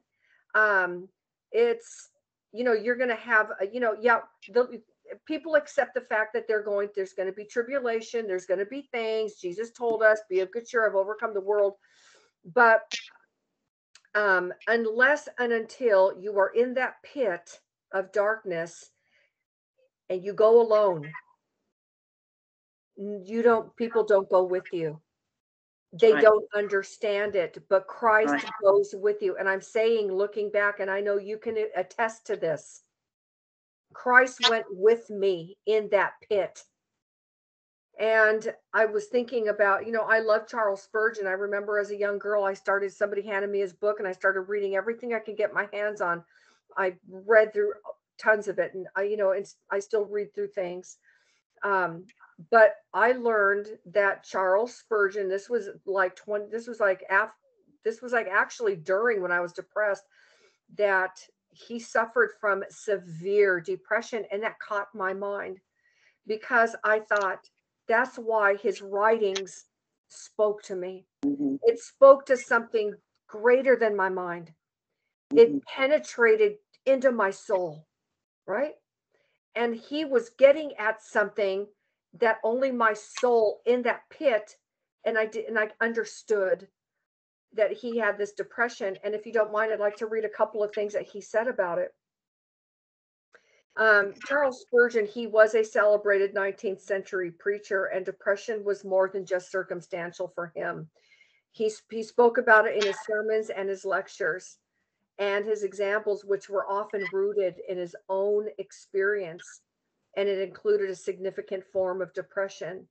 [0.56, 1.08] um,
[1.52, 2.10] it's,
[2.52, 4.20] you know, you're going to have, a, you know, yeah,
[4.52, 4.82] the,
[5.26, 8.66] people accept the fact that they're going, there's going to be tribulation, there's going to
[8.66, 9.36] be things.
[9.36, 11.74] Jesus told us, be of good cheer, I've overcome the world.
[12.54, 12.82] But
[14.16, 17.60] um, unless and until you are in that pit
[17.94, 18.90] of darkness
[20.10, 21.10] and you go alone,
[22.98, 25.00] you don't, people don't go with you.
[25.94, 26.24] They Right.
[26.24, 28.46] don't understand it, but Christ Right.
[28.64, 29.38] goes with you.
[29.38, 32.84] And I'm saying, looking back, and I know you can attest to this
[33.94, 36.64] Christ went with me in that pit.
[38.00, 41.28] And I was thinking about, you know, I love Charles Spurgeon.
[41.28, 44.14] I remember as a young girl, I started, somebody handed me his book and I
[44.14, 46.24] started reading everything I could get my hands on.
[46.78, 47.74] I read through
[48.18, 50.98] tons of it and I, you know, it's, I still read through things.
[51.64, 52.06] Um,
[52.52, 57.34] but I learned that Charles Spurgeon, this was like 20, this was like after,
[57.84, 60.04] this was like actually during when I was depressed,
[60.78, 61.20] that
[61.52, 65.60] he suffered from severe depression and that caught my mind
[66.28, 67.50] because I thought
[67.88, 69.66] that's why his writings
[70.10, 71.06] spoke to me.
[71.24, 72.94] hmm It spoke to something
[73.28, 74.54] greater than my mind.
[75.32, 77.86] It penetrated into my soul,
[78.48, 78.74] right?
[79.56, 81.68] And he was getting at something
[82.20, 84.56] that only my soul in that pit
[85.06, 86.68] and I did and I understood
[87.54, 90.30] that he had this depression and if you don't mind I'd like to read a
[90.30, 91.94] couple of things that he said about it.
[93.80, 99.26] Um, Charles Spurgeon, he was a celebrated 19th century preacher, and depression was more than
[99.26, 100.90] just circumstantial for him.
[101.52, 104.58] He, he spoke about it in his sermons and his lectures
[105.18, 109.62] and his examples, which were often rooted in his own experience.
[110.18, 112.86] And it included a significant form of depression,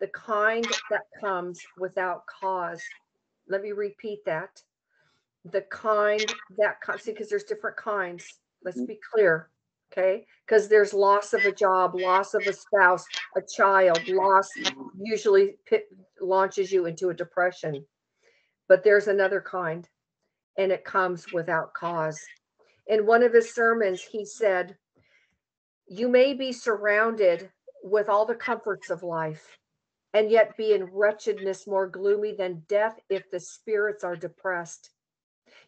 [0.00, 2.82] the kind that comes without cause.
[3.50, 4.62] Let me repeat that.
[5.44, 6.24] The kind
[6.58, 8.24] that comes, see, because there's different kinds.
[8.64, 9.50] Let's be clear.
[9.92, 10.24] Okay.
[10.46, 13.04] Because there's loss of a job, loss of a spouse,
[13.36, 14.48] a child, loss
[15.02, 15.86] usually pit,
[16.20, 17.84] launches you into a depression.
[18.68, 19.88] But there's another kind,
[20.56, 22.20] and it comes without cause.
[22.86, 24.76] In one of his sermons, he said,
[25.88, 27.50] You may be surrounded
[27.82, 29.58] with all the comforts of life,
[30.14, 34.90] and yet be in wretchedness more gloomy than death if the spirits are depressed.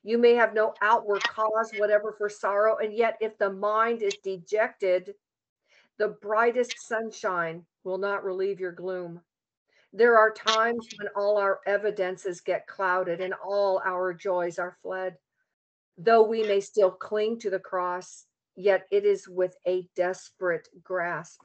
[0.02, 4.16] You may have no outward cause, whatever, for sorrow, and yet if the mind is
[4.18, 5.14] dejected,
[5.98, 9.22] The brightest sunshine will not relieve your gloom.
[9.92, 15.16] There are times when all our evidences get clouded and all our joys are fled.
[15.98, 18.26] Though we may still cling to the cross,
[18.56, 21.42] yet it is with a desperate grasp.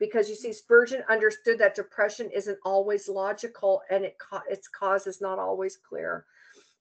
[0.00, 4.16] Because you see, Spurgeon understood that depression isn't always logical and it
[4.48, 6.24] its cause is not always clear.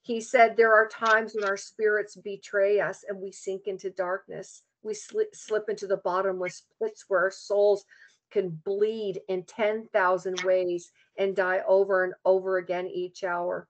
[0.01, 4.63] He said there are times when our spirits betray us and we sink into darkness.
[4.82, 7.86] We slip, slip into the bottomless pits where our souls
[8.32, 13.67] can bleed in 10,000 ways and die over and over again each hour.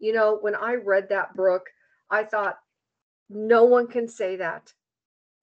[0.00, 1.66] You know, when I read that, book,
[2.10, 2.58] I thought,
[3.28, 4.72] no one can say that.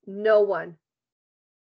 [0.06, 0.78] No one.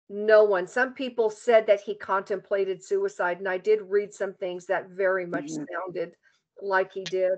[0.10, 0.66] No one.
[0.66, 5.28] Some people said that he contemplated suicide, and I did read some things that very
[5.28, 5.66] much mm-hmm.
[5.72, 6.16] sounded
[6.62, 7.38] like he did.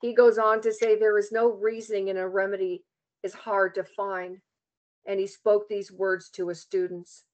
[0.00, 2.84] He goes on to say there is no reasoning and a remedy
[3.24, 4.38] is hard to find.
[5.06, 7.24] And he spoke these words to his students.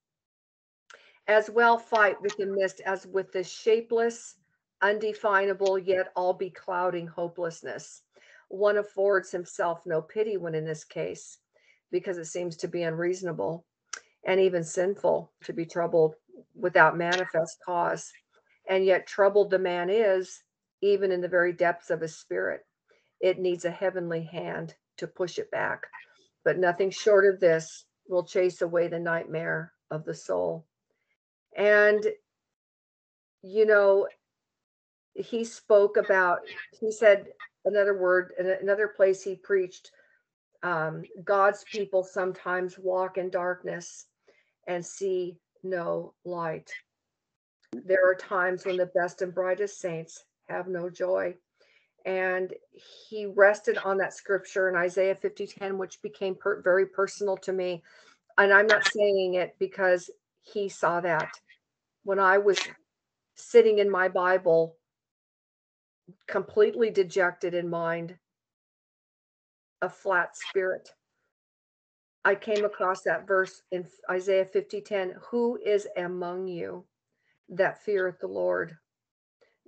[1.28, 4.36] As well fight with the mist as with the shapeless,
[4.82, 8.02] undefinable, yet all beclouding hopelessness.
[8.48, 11.38] One affords himself no pity when in this case,
[11.92, 13.66] because it seems to be unreasonable
[14.24, 16.14] and even sinful to be troubled
[16.54, 18.12] without manifest cause.
[18.68, 20.42] And yet, troubled the man is,
[20.82, 22.60] even in the very depths of his spirit.
[23.20, 25.86] It needs a heavenly hand to push it back.
[26.44, 30.66] But nothing short of this will chase away the nightmare of the soul.
[31.56, 32.06] And,
[33.42, 34.08] you know,
[35.14, 36.40] he spoke about,
[36.78, 37.26] he said
[37.64, 39.90] another word, in another place he preached,
[40.62, 44.06] um, God's people sometimes walk in darkness
[44.70, 46.70] and see no light.
[47.72, 51.34] There are times when the best and brightest saints have no joy.
[52.06, 52.54] And
[53.08, 57.82] he rested on that scripture in Isaiah 50:10, which became per- very personal to me.
[58.38, 60.08] And I'm not saying it because
[60.42, 61.32] he saw that.
[62.04, 62.60] When I was
[63.34, 64.76] sitting in my Bible,
[66.28, 68.16] completely dejected in mind,
[69.82, 70.88] a flat spirit,
[72.24, 76.84] I came across that verse in Isaiah 50:10, who is among you
[77.48, 78.76] that feareth the Lord?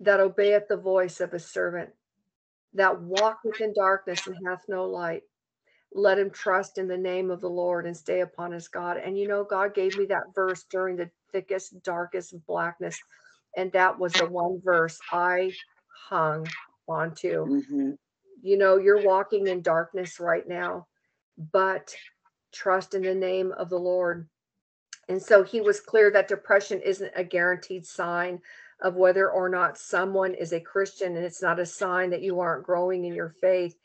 [0.02, 1.90] that obeyeth the voice of his servant,
[2.74, 5.22] that walketh in darkness and hath no light.
[5.94, 8.96] Let him trust in the name of the Lord and stay upon his God.
[8.96, 12.98] And you know, God gave me that verse during the thickest, darkest blackness.
[13.56, 15.52] And that was the one verse I
[16.08, 16.46] hung
[16.88, 17.44] onto.
[17.46, 17.90] Mm-hmm.
[18.42, 20.86] You know, you're walking in darkness right now,
[21.52, 21.94] but
[22.52, 24.28] trust in the name of the Lord.
[25.08, 28.40] And so he was clear that depression isn't a guaranteed sign
[28.80, 32.40] of whether or not someone is a Christian and it's not a sign that you
[32.40, 33.76] aren't growing in your faith.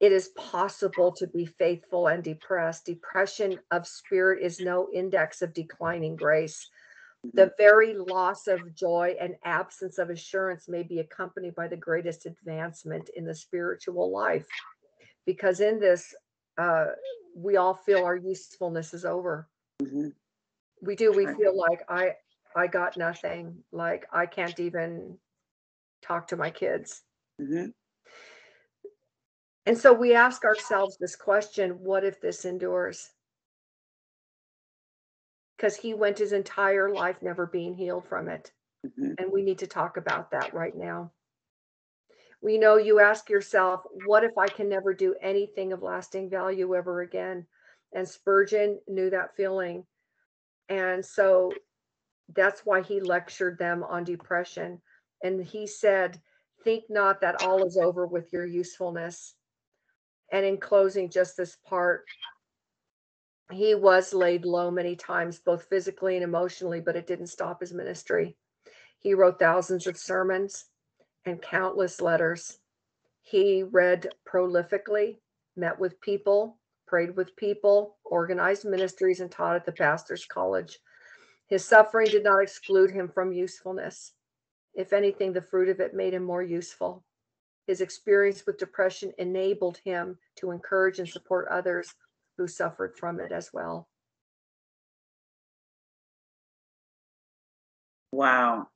[0.00, 2.84] It is possible to be faithful and depressed.
[2.86, 6.68] Depression of spirit is no index of declining grace.
[7.32, 12.26] The very loss of joy and absence of assurance may be accompanied by the greatest
[12.26, 14.46] advancement in the spiritual life.
[15.24, 16.14] Because in this,
[16.58, 16.86] uh,
[17.36, 19.48] we all feel our usefulness is over.
[19.82, 20.08] Mm-hmm.
[20.80, 21.12] We do.
[21.12, 22.12] We feel like I
[22.56, 23.58] I got nothing.
[23.72, 25.18] Like I can't even
[26.02, 27.02] talk to my kids.
[27.40, 27.66] Mm-hmm.
[29.66, 33.10] And so we ask ourselves this question what if this endures?
[35.56, 38.52] Because he went his entire life never being healed from it.
[38.86, 39.12] Mm-hmm.
[39.18, 41.12] And we need to talk about that right now.
[42.42, 46.74] We know you ask yourself, what if I can never do anything of lasting value
[46.74, 47.46] ever again?
[47.92, 49.84] And Spurgeon knew that feeling.
[50.68, 51.52] And so
[52.34, 54.80] that's why he lectured them on depression.
[55.22, 56.20] And he said,
[56.64, 59.34] Think not that all is over with your usefulness.
[60.32, 62.04] And in closing, just this part,
[63.52, 67.72] he was laid low many times, both physically and emotionally, but it didn't stop his
[67.72, 68.36] ministry.
[68.98, 70.64] He wrote thousands of sermons
[71.26, 72.58] and countless letters.
[73.22, 75.18] He read prolifically,
[75.56, 80.78] met with people, prayed with people, organized ministries, and taught at the pastor's college.
[81.48, 84.12] His suffering did not exclude him from usefulness.
[84.74, 87.04] If anything, the fruit of it made him more useful.
[87.66, 91.94] His experience with depression enabled him to encourage and support others
[92.36, 93.88] who suffered from it as well.
[98.12, 98.68] Wow.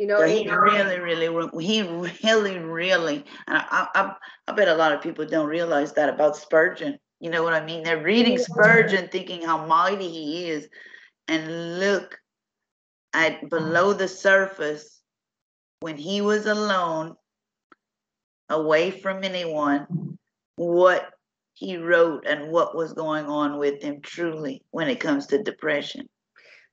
[0.00, 4.14] You know, so he really, really, he really, really, I, I,
[4.48, 6.98] I bet a lot of people don't realize that about Spurgeon.
[7.20, 7.82] You know what I mean?
[7.82, 10.70] They're reading Spurgeon thinking how mighty he is,
[11.28, 12.18] and look
[13.12, 15.02] at below the surface
[15.80, 17.14] when he was alone,
[18.48, 20.16] away from anyone,
[20.56, 21.10] what
[21.52, 26.08] he wrote and what was going on with him truly when it comes to depression.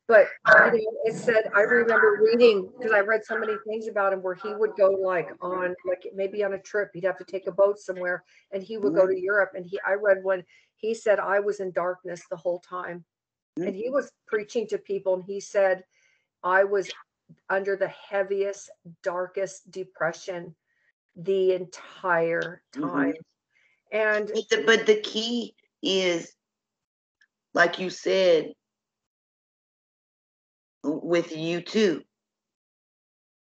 [0.08, 4.14] But you know, it said I remember reading because I read so many things about
[4.14, 6.91] him where he would go like on like maybe on a trip.
[6.93, 9.24] He'd have to take a boat somewhere, and he would go to mm-hmm.
[9.24, 9.51] Europe.
[9.55, 10.43] And he I read when
[10.78, 13.03] he said I was in darkness the whole time,
[13.60, 13.68] mm-hmm.
[13.68, 15.84] and he was preaching to people, and he said
[16.41, 16.89] I was
[17.49, 18.70] under the heaviest,
[19.03, 20.55] darkest depression
[21.18, 22.89] the entire mm-hmm.
[22.89, 23.14] time.
[23.91, 26.34] And But the, but the key is,
[27.53, 28.53] like you said,
[30.88, 32.03] with you too,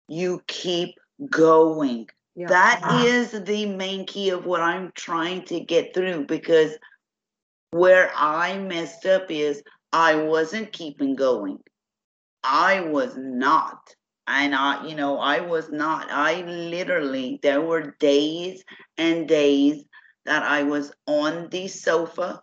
[0.07, 0.95] you keep
[1.29, 2.07] going.
[2.35, 3.03] yeah, That ah.
[3.03, 6.77] is the main key of what I'm trying to get through because
[7.71, 9.61] where I messed up is
[9.91, 11.59] I wasn't keeping going.
[12.43, 13.95] I was not.
[14.27, 16.07] And I, you know, I was not.
[16.09, 18.63] I literally, there were days
[18.97, 19.83] and days
[20.25, 22.41] that I was on the sofa,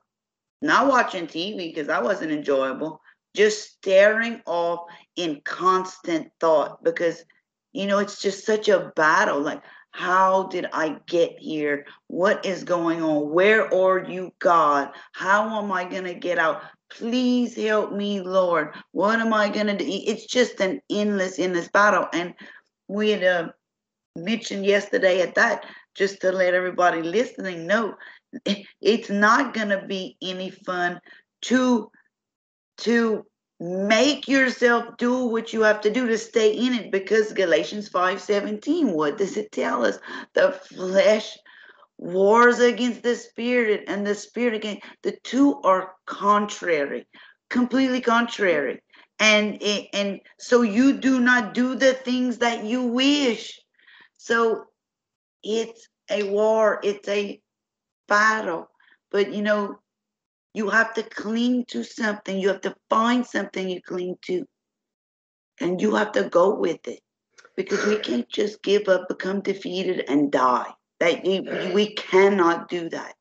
[0.61, 3.01] not watching TV because that wasn't enjoyable,
[3.35, 4.80] just staring off
[5.16, 7.24] in constant thought because,
[7.72, 9.41] you know, it's just such a battle.
[9.41, 9.62] Like,
[9.93, 11.87] how did I get here?
[12.09, 13.30] What is going on?
[13.30, 14.91] Where are you, God?
[15.12, 16.62] How am I going to get out?
[16.91, 18.74] Please help me, Lord.
[18.93, 19.85] What am I going to do?
[19.87, 22.07] It's just an endless, endless battle.
[22.12, 22.35] And
[22.89, 23.49] we had uh,
[24.16, 27.95] mentioned yesterday at that, just to let everybody listening know,
[28.80, 31.01] it's not going to be any fun
[31.43, 31.91] to
[32.79, 33.25] to
[33.61, 38.93] make yourself do what you have to do to stay in it because galatians 5.17
[38.93, 39.99] what does it tell us?
[40.35, 41.39] The flesh
[41.97, 47.07] wars against the spirit and the spirit against the two are contrary
[47.53, 48.83] completely contrary.
[49.20, 49.62] And
[49.93, 53.61] and so you do not do the things that you wish.
[54.16, 54.64] So
[55.45, 57.41] it's a war it's a
[58.09, 58.68] battle.
[59.12, 59.79] But you know
[60.55, 64.44] you have to cling to something you have to find something you cling to
[65.61, 67.00] and you have to go with it
[67.57, 71.42] because we can't just give up become defeated and die that you,
[71.74, 73.14] we cannot do that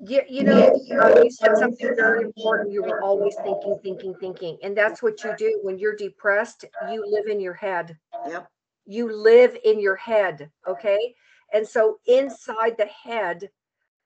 [0.00, 2.72] Yeah, you know, uh, you said something very important.
[2.72, 4.56] You were always thinking, thinking, thinking.
[4.62, 6.64] And that's what you do when you're depressed.
[6.88, 7.98] You live in your head.
[8.28, 8.48] yep
[8.86, 10.50] You live in your head.
[10.66, 11.14] Okay.
[11.52, 13.50] And so inside the head,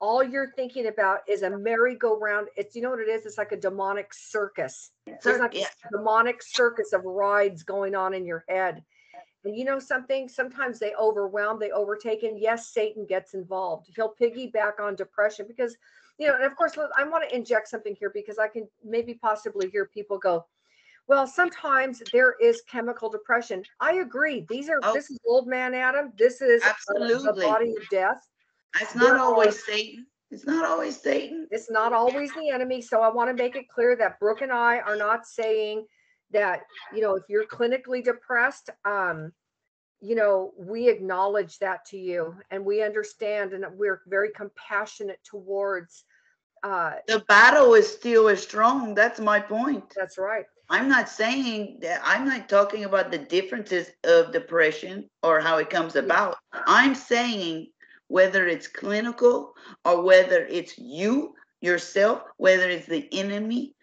[0.02, 2.48] all you're thinking about is a merry-go-round.
[2.56, 3.24] It's, you know what it is?
[3.24, 4.90] It's like a demonic circus.
[5.06, 8.82] There's Cir- like yeah, this demonic circus of rides going on in your head.
[9.44, 10.28] And you know something?
[10.28, 13.90] Sometimes they overwhelm, they overtake, and yes, Satan gets involved.
[13.94, 15.76] He'll piggyback on depression because,
[16.18, 19.14] you know, and of course, I want to inject something here because I can maybe
[19.14, 20.44] possibly hear people go,
[21.06, 23.62] well, sometimes there is chemical depression.
[23.80, 24.46] I agree.
[24.48, 24.92] These are Oh.
[24.92, 26.12] this is old man Adam.
[26.16, 28.20] This is uh, the body of death.
[28.80, 32.80] It's not always satan it's not always satan It's not always the enemy.
[32.80, 35.84] So I want to make it clear that Brooke and I are not saying
[36.30, 36.62] that,
[36.94, 39.32] you know, if you're clinically depressed, um,
[40.00, 46.04] you know, we acknowledge that to you and we understand and we're very compassionate towards
[46.64, 50.44] uh the battle is still as strong that's my point that's right.
[50.70, 55.68] I'm not saying that I'm not talking about the differences of depression or how it
[55.68, 56.36] comes about.
[56.52, 57.71] I'm saying
[58.12, 59.54] whether it's clinical
[59.86, 63.74] or whether it's you yourself, whether it's the enemy,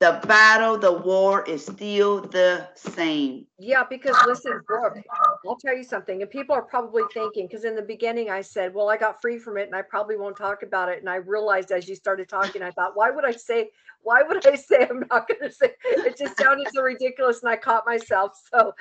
[0.00, 3.46] the battle, the war is still the same.
[3.60, 4.98] Yeah, because listen, Brooke,
[5.46, 6.22] I'll tell you something.
[6.22, 9.38] And people are probably thinking, because in the beginning I said, well, I got free
[9.38, 10.98] from it and I probably won't talk about it.
[10.98, 13.70] And I realized as you started talking, I thought, why would I say,
[14.02, 15.70] why would I say I'm not going to say?
[15.84, 17.42] It just sounded so ridiculous.
[17.42, 18.32] And I caught myself.
[18.52, 18.72] So,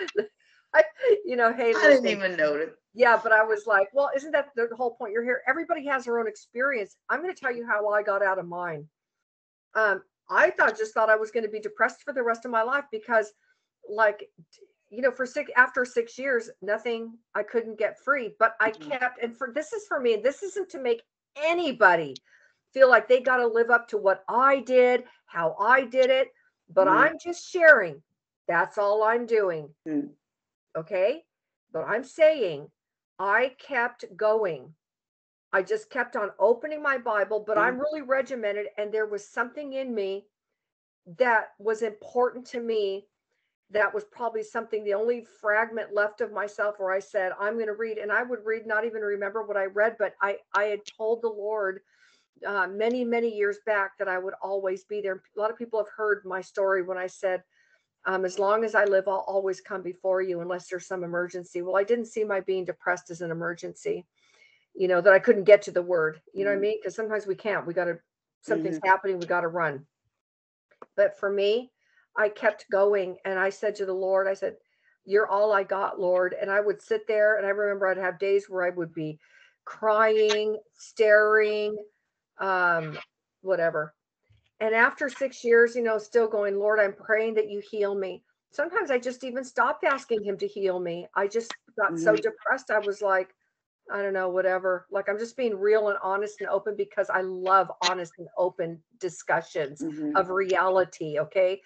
[1.25, 2.71] you know, hey, I didn't even notice.
[2.93, 5.13] yeah, but I was like, well, isn't that the whole point?
[5.13, 5.41] You're here.
[5.47, 6.97] Everybody has their own experience.
[7.09, 8.87] I'm going to tell you how I got out of mine.
[9.75, 12.51] Um, I thought just thought I was going to be depressed for the rest of
[12.51, 13.33] my life because,
[13.89, 14.29] like,
[14.89, 18.35] you know, for six after six years, nothing I couldn't get free.
[18.39, 18.89] But I Mhm.
[18.89, 20.15] kept, and for this is for me.
[20.15, 21.03] This isn't to make
[21.35, 22.21] anybody
[22.73, 26.29] feel like they got to live up to what I did, how I did it.
[26.69, 26.95] But Mhm.
[26.95, 28.01] I'm just sharing.
[28.47, 30.15] That's all I'm doing Mm.
[30.75, 31.23] Okay?
[31.71, 32.67] But i'm saying
[33.19, 34.73] i kept going.
[35.53, 39.73] I just kept on opening my bible but i'm really regimented and there was something
[39.73, 40.25] in me
[41.17, 43.07] that was important to me
[43.71, 47.67] that was probably something the only fragment left of myself where i said i'm going
[47.67, 50.63] to read and i would read not even remember what i read but i i
[50.63, 51.79] had told the lord
[52.45, 55.21] uh, many many years back that i would always be there.
[55.37, 57.41] A lot of people have heard my story when i said
[58.05, 61.61] um, as long as I live, I'll always come before you unless there's some emergency.
[61.61, 64.05] Well, I didn't see my being depressed as an emergency.
[64.75, 66.21] you know, that I couldn't get to the word.
[66.33, 66.61] You know what I Mhm.
[66.61, 66.79] mean?
[66.81, 67.65] Because sometimes we can't.
[67.65, 67.99] We got to,
[68.41, 68.85] something's Mm-hmm.
[68.85, 69.85] happening, we got to run.
[70.95, 71.71] But for me,
[72.17, 74.57] I kept going and I said to the Lord, I said,
[75.05, 76.35] You're all I got, Lord.
[76.39, 79.19] And I would sit there and I remember I'd have days where I would be
[79.65, 81.77] crying, staring,
[82.39, 82.99] um,
[83.41, 83.93] whatever.
[84.59, 88.23] And after six years, you know, still going, Lord, I'm praying that you heal me.
[88.51, 91.07] Sometimes I just even stopped asking him to heal me.
[91.15, 92.21] I just got so Mhm.
[92.21, 92.71] depressed.
[92.71, 93.35] I was like,
[93.91, 94.87] I don't know, whatever.
[94.89, 98.83] Like I'm just being real and honest and open because I love honest and open
[98.99, 100.13] discussions Mhm.
[100.15, 101.19] of reality.
[101.19, 101.61] Okay.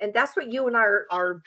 [0.00, 1.42] And that's what you and I are, are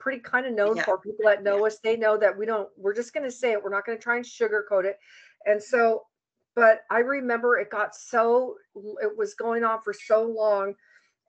[0.00, 0.84] pretty kind of known Yeah.
[0.84, 0.98] for.
[0.98, 3.62] People that know us, they know that we don't, we're just going to say it.
[3.62, 4.98] We're not going to try and sugarcoat it.
[5.46, 6.07] And so,
[6.58, 8.56] but I remember it got so,
[9.00, 10.74] it was going on for so long.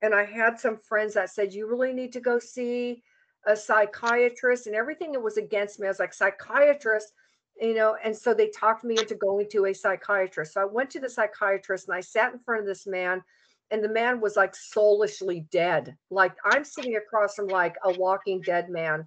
[0.02, 3.04] And I had some friends that said, you really need to go see
[3.46, 5.86] a psychiatrist and everything that was against me.
[5.86, 7.14] I was like, psychiatrist,
[7.62, 10.54] you know, and so they talked me into going to a psychiatrist.
[10.54, 13.22] So I went to the psychiatrist and I sat in front of this man
[13.70, 15.96] and the man was like soulishly dead.
[16.10, 19.06] Like I'm sitting across from like a walking dead man.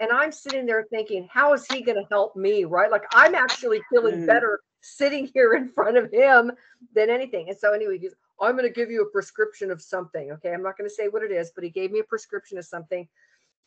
[0.00, 2.64] And I'm sitting there thinking, how is he going to help me?
[2.64, 2.90] Right.
[2.90, 4.26] Like I'm actually feeling Mm.
[4.26, 6.52] better sitting here in front of him
[6.94, 7.48] than anything.
[7.48, 10.32] And so, anyway, he's, I'm going to give you a prescription of something.
[10.32, 10.52] Okay.
[10.52, 12.64] I'm not going to say what it is, but he gave me a prescription of
[12.64, 13.06] something.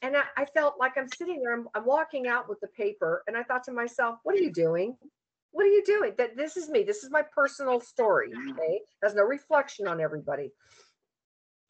[0.02, 3.24] And I, I felt like I'm sitting there, I'm, I'm walking out with the paper.
[3.28, 4.98] And I thought to myself, what are you doing?
[5.52, 6.14] What are you doing?
[6.18, 6.84] That this is me.
[6.84, 8.32] This is my personal story.
[8.32, 8.52] Mm-hmm.
[8.52, 8.82] Okay.
[9.02, 10.52] There's no reflection on everybody.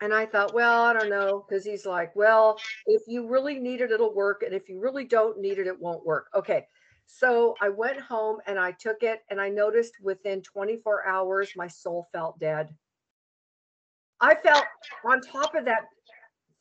[0.02, 1.46] And I thought, well, I don't know.
[1.50, 4.44] Cause he's like, well, if you really need it, it'll work.
[4.44, 6.28] And if you really don't need it, it won't work.
[6.36, 6.66] Okay.
[7.06, 11.68] So I went home and I took it and I noticed within 24 hours, my
[11.68, 12.76] soul felt dead.
[14.20, 14.66] I felt
[15.06, 15.86] on top of that,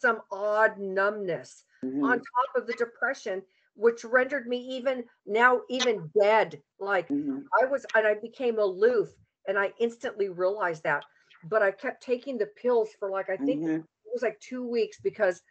[0.00, 2.02] some odd numbness Mhm.
[2.02, 3.42] on top of the depression,
[3.74, 6.62] which rendered me even now, even dead.
[6.80, 7.50] Like Mhm.
[7.60, 9.10] I was, and I became aloof
[9.46, 11.06] and I instantly realized that.
[11.44, 13.84] But I kept taking the pills for like, I think Mhm.
[14.04, 15.42] it was like two weeks because,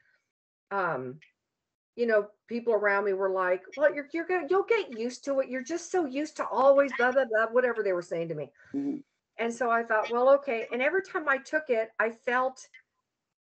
[0.72, 1.22] um,
[1.96, 5.39] you know, people around me were like, well, you're, you're gonna, you'll get used to
[5.39, 5.50] it.
[5.50, 8.52] You're just so used to always blah, blah, blah, whatever they were saying to me.
[8.74, 9.04] Mhm.
[9.38, 10.68] And so I thought, well, okay.
[10.72, 12.68] And every time I took it, I felt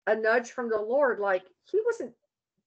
[0.06, 2.12] a nudge from the Lord, like he wasn't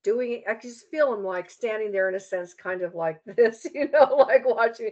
[0.04, 0.44] doing it.
[0.50, 3.66] I could just feel him like standing there in a sense, kind of like this,
[3.74, 4.92] you know, like watching.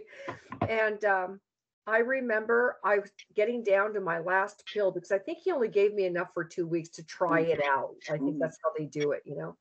[0.68, 1.40] And um,
[1.86, 5.68] I remember I was getting down to my last pill because I think he only
[5.68, 7.96] gave me enough for two weeks to try it out.
[8.08, 8.38] I think Mhm.
[8.40, 9.56] that's how they do it, you know.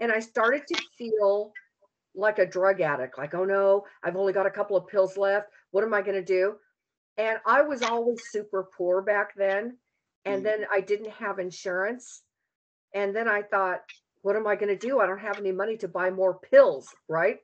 [0.00, 1.52] And I started to feel
[2.14, 5.48] like a drug addict, like, oh no, I've only got a couple of pills left.
[5.70, 6.56] What am I going to do?
[7.18, 9.78] And I was always super poor back then.
[10.24, 10.44] And Mhm.
[10.44, 12.22] then I didn't have insurance.
[12.94, 13.82] And then I thought,
[14.22, 15.00] what am I going to do?
[15.00, 17.38] I don't have any money to buy more pills, right?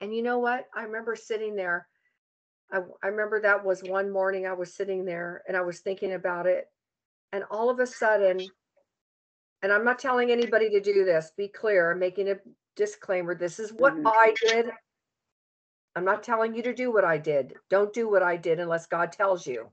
[0.00, 0.66] And you know what?
[0.74, 1.88] I remember sitting there.
[2.70, 6.12] I, I remember that was one morning I was sitting there and I was thinking
[6.12, 6.66] about it.
[7.32, 8.50] And all of a sudden,
[9.62, 12.36] and I'm not telling anybody to do this, be clear, I'm making a
[12.76, 13.34] disclaimer.
[13.34, 14.06] This is what Mhm.
[14.06, 14.70] I did.
[15.96, 17.58] I'm not telling you to do what I did.
[17.68, 19.72] Don't do what I did unless God tells you.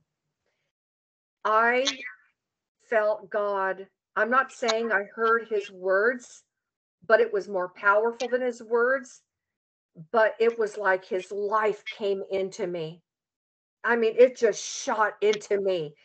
[1.44, 1.86] I
[2.90, 3.88] felt God.
[4.16, 6.44] I'm not saying I heard his words,
[7.06, 9.22] but it was more powerful than his words.
[10.12, 13.04] But it was like his life came into me.
[13.84, 15.96] I mean, it just shot into me.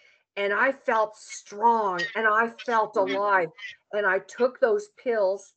[0.40, 3.10] And I felt strong and I felt Mhm.
[3.10, 3.52] alive.
[3.92, 5.52] And I took those pills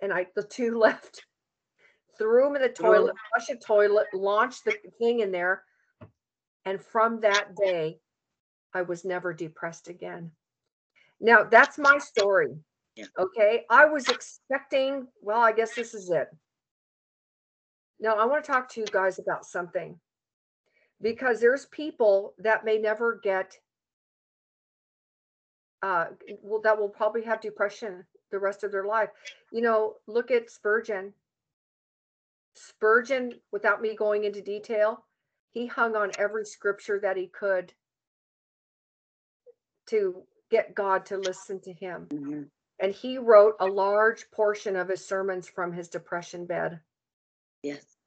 [0.00, 1.24] and I, the two left,
[2.16, 5.64] threw them in the toilet, flush the toilet, launched the thing in there.
[6.64, 7.98] And from that day,
[8.72, 10.30] I was never depressed again.
[11.20, 12.56] Now, that's my story.
[13.18, 13.64] Okay.
[13.68, 16.28] I was expecting, well, I guess this is it.
[17.98, 19.98] Now, I want to talk to you guys about something
[21.00, 23.58] because there's people that may never get,
[25.84, 26.06] uh,
[26.42, 29.10] well, that will probably have depression the rest of their life.
[29.52, 31.12] You know, look at Spurgeon.
[32.54, 35.04] Spurgeon, without me going into detail,
[35.50, 37.74] he hung on every scripture that he could
[39.88, 42.06] to get God to listen to him.
[42.08, 42.50] Mhm.
[42.78, 46.80] And he wrote a large portion of his sermons from his depression bed.
[47.62, 47.98] Yes.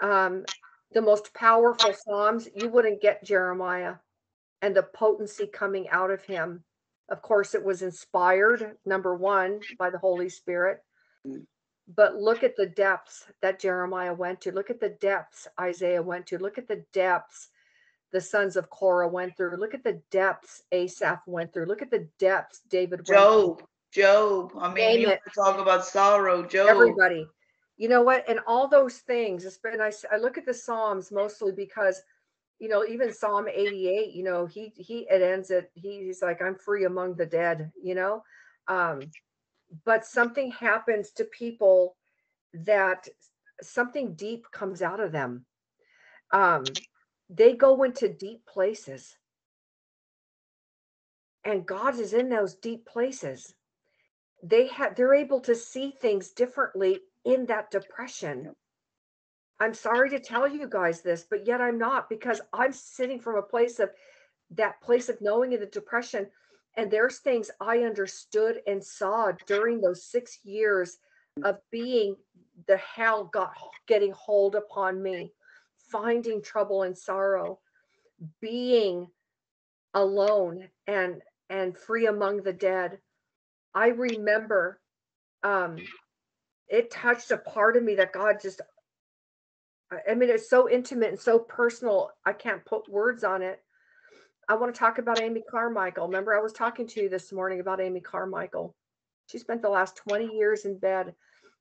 [0.00, 0.44] Um,
[0.92, 3.96] the most powerful Psalms, you wouldn't get Jeremiah
[4.62, 6.64] and the potency coming out of him.
[7.08, 10.78] Of course, it was inspired, number one, by the Holy Spirit.
[11.96, 14.52] But look at the depths that Jeremiah went to.
[14.52, 16.38] Look at the depths Isaiah went to.
[16.38, 17.48] Look at the depths
[18.12, 19.56] the sons of Korah went through.
[19.56, 21.66] Look at the depths Asaph went through.
[21.66, 23.16] Look at the depths David went through.
[23.16, 23.62] Job.
[23.92, 24.52] Job.
[24.58, 25.20] I mean, Name you it.
[25.34, 26.44] talk about sorrow.
[26.46, 26.68] Job.
[26.68, 27.26] Everybody.
[27.76, 28.28] you know what?
[28.28, 32.00] And all those things, it's been, I, I look at the Psalms mostly because,
[32.60, 36.42] you know, even Psalm 88, you know, he, he, it ends at, he, he's like,
[36.42, 38.22] I'm free among the dead, you know?
[38.68, 39.00] Um,
[39.86, 41.96] but something happens to people
[42.52, 43.08] that
[43.62, 45.46] something deep comes out of them.
[46.32, 46.64] Um,
[47.30, 49.16] they go into deep places.
[51.44, 53.54] And God is in those deep places.
[54.42, 58.54] They have they're able to see things differently in that depression.
[59.60, 63.36] I'm sorry to tell you guys this, but yet I'm not because I'm sitting from
[63.36, 63.90] a place of
[64.52, 66.26] that place of knowing in the depression.
[66.76, 70.98] And there's things I understood and saw during those six years
[71.44, 72.16] of being
[72.66, 73.52] the hell got
[73.86, 75.32] getting hold upon me,
[75.90, 77.58] finding trouble and sorrow,
[78.40, 79.08] being
[79.94, 82.98] alone and and free among the dead.
[83.74, 84.80] I remember
[85.42, 85.76] um
[86.68, 88.60] it touched a part of me that God just
[90.08, 92.10] I mean it's so intimate and so personal.
[92.24, 93.60] I can't put words on it.
[94.48, 96.06] I want to talk about Amy Carmichael.
[96.06, 98.74] Remember I was talking to you this morning about Amy Carmichael.
[99.26, 101.14] She spent the last 20 years in bed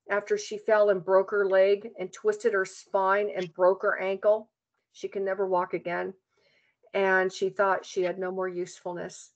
[0.09, 4.49] after she fell and broke her leg and twisted her spine and broke her ankle.
[4.93, 6.13] She can never walk again.
[6.93, 9.31] And she thought she had no more usefulness.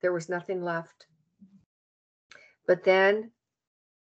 [0.00, 1.06] There was nothing left.
[2.66, 3.32] But then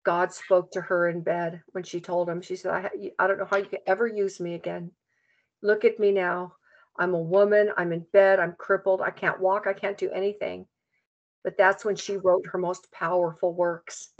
[0.04, 3.38] God spoke to her in bed when she told him, She said, I, I don't
[3.38, 4.90] know how you could ever use me again.
[5.62, 6.54] Look at me now.
[6.98, 7.70] I'm a woman.
[7.76, 8.40] I'm in bed.
[8.40, 9.00] I'm crippled.
[9.00, 9.66] I can't walk.
[9.66, 10.66] I can't do anything.
[11.44, 14.10] But that's when she wrote her most powerful works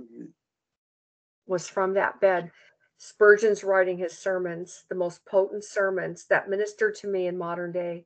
[1.46, 2.50] was from that bed.
[2.98, 8.04] Spurgeon's writing his sermons, the most potent sermons that ministered to me in modern day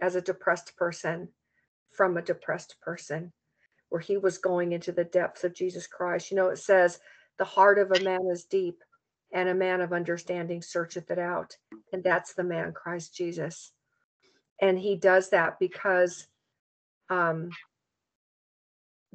[0.00, 1.28] as a depressed person
[1.90, 3.32] from a depressed person,
[3.96, 6.30] where he was going into the depths of Jesus Christ.
[6.30, 7.00] You know, it says,
[7.38, 8.84] the heart of a man is deep,
[9.32, 11.56] and a man of understanding searcheth it out.
[11.94, 13.72] And that's the man, Christ Jesus.
[14.60, 16.26] And he does that because
[17.08, 17.48] um,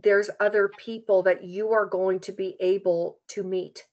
[0.01, 3.85] there's other people that you are going to be able to meet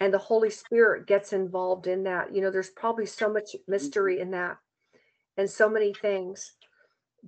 [0.00, 4.18] and the holy spirit gets involved in that you know there's probably so much mystery
[4.18, 4.56] in that
[5.36, 6.54] and so many things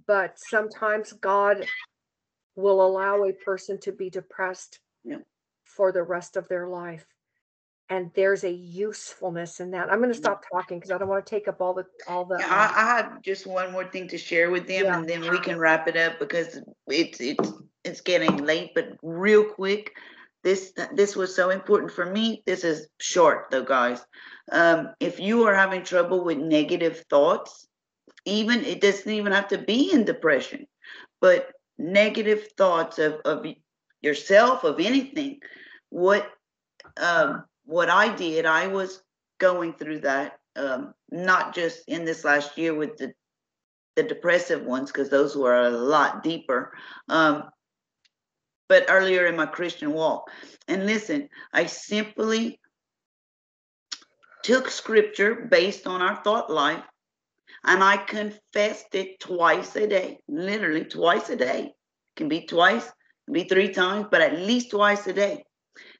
[0.07, 1.67] but sometimes god
[2.57, 5.19] will allow a person to be depressed Yeah.
[5.65, 7.07] for the rest of their life
[7.89, 11.25] and there's a usefulness in that i'm going to stop talking because i don't want
[11.25, 13.85] to take up all the all the Yeah, um, I, I have just one more
[13.85, 14.99] thing to share with them, Yeah.
[14.99, 17.53] and then we can wrap it up because it's it's
[17.85, 18.71] it's getting late.
[18.75, 19.93] But real quick,
[20.45, 22.43] this this was so important for me.
[22.47, 24.01] This is short though, guys.
[24.51, 27.67] Um, if you are having trouble with negative thoughts,
[28.25, 30.67] even it doesn't even have to be in depression,
[31.21, 31.51] but
[31.83, 33.47] negative thoughts of of
[34.01, 35.41] yourself of anything.
[35.91, 36.31] What
[37.01, 39.03] um, what I did, I was
[39.39, 43.13] going through that um, not just in this last year with the
[43.97, 46.73] the depressive ones because those were a lot deeper
[47.09, 47.45] um,
[48.69, 50.31] but earlier in my christian walk
[50.69, 52.59] and listen i simply
[54.43, 56.83] took scripture based on our thought life
[57.65, 61.73] and i confessed it twice a day literally twice a day
[62.17, 62.85] can be twice
[63.27, 65.45] can be three times but at least twice a day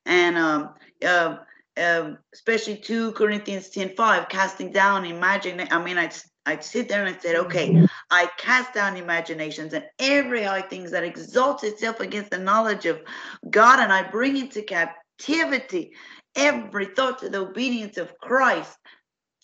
[0.05, 1.37] and um, uh,
[1.81, 5.67] um, especially 2 Corinthians 10 5, casting down imagine.
[5.71, 9.85] I mean, I'd, I'd sit there and I said, okay, I cast down imaginations and
[9.99, 13.01] every high things that exalts itself against the knowledge of
[13.49, 15.93] God, and I bring into captivity
[16.37, 18.77] every thought to the obedience of Christ.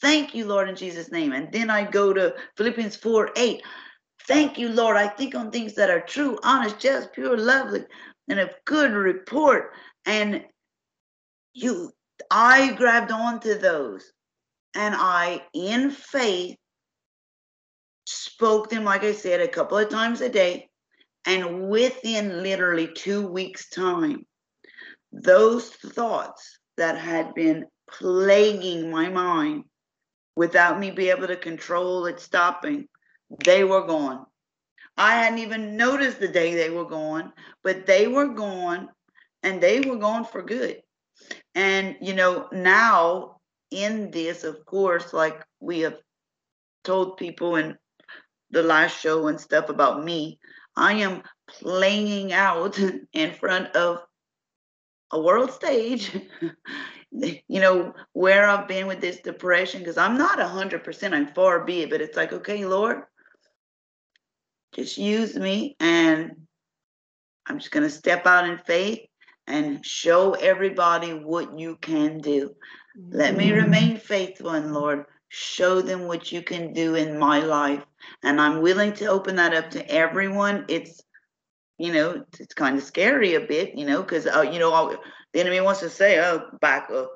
[0.00, 1.32] Thank you, Lord, in Jesus' name.
[1.32, 3.62] And then I go to Philippians 4 8.
[4.26, 4.96] Thank you, Lord.
[4.96, 7.84] I think on things that are true, honest, just, pure, lovely,
[8.28, 9.72] and of good report.
[10.04, 10.44] And
[11.54, 11.92] you
[12.30, 14.12] I grabbed onto those
[14.74, 16.56] and I, in faith,
[18.06, 20.68] spoke them, like I said, a couple of times a day.
[21.24, 24.26] And within literally two weeks' time,
[25.12, 29.64] those thoughts that had been plaguing my mind
[30.38, 32.86] without me be able to control it stopping,
[33.44, 34.24] they were gone.
[34.96, 37.32] I hadn't even noticed the day they were gone,
[37.64, 38.88] but they were gone
[39.42, 40.76] and they were gone for good.
[41.56, 43.40] And, you know, now
[43.72, 45.96] in this, of course, like we have
[46.84, 47.76] told people in
[48.52, 50.38] the last show and stuff about me,
[50.76, 52.78] I am playing out
[53.12, 54.04] in front of
[55.10, 56.12] a world stage,
[57.12, 61.82] you know, where I've been with this depression, because I'm not 100%, I'm far be
[61.82, 63.02] it, but it's like, okay, Lord,
[64.74, 66.32] just use me and
[67.46, 69.00] I'm just going to step out in faith
[69.46, 72.54] and show everybody what you can do.
[73.10, 73.52] Let me Mm-hmm.
[73.52, 77.84] remain faithful, and Lord, show them what you can do in my life.
[78.22, 80.66] And I'm willing to open that up to everyone.
[80.68, 81.02] It's,
[81.78, 85.02] you know, it's kind of scary a bit, you know, because, uh, you know, I'll-
[85.32, 87.06] the enemy wants to say, oh, back, uh,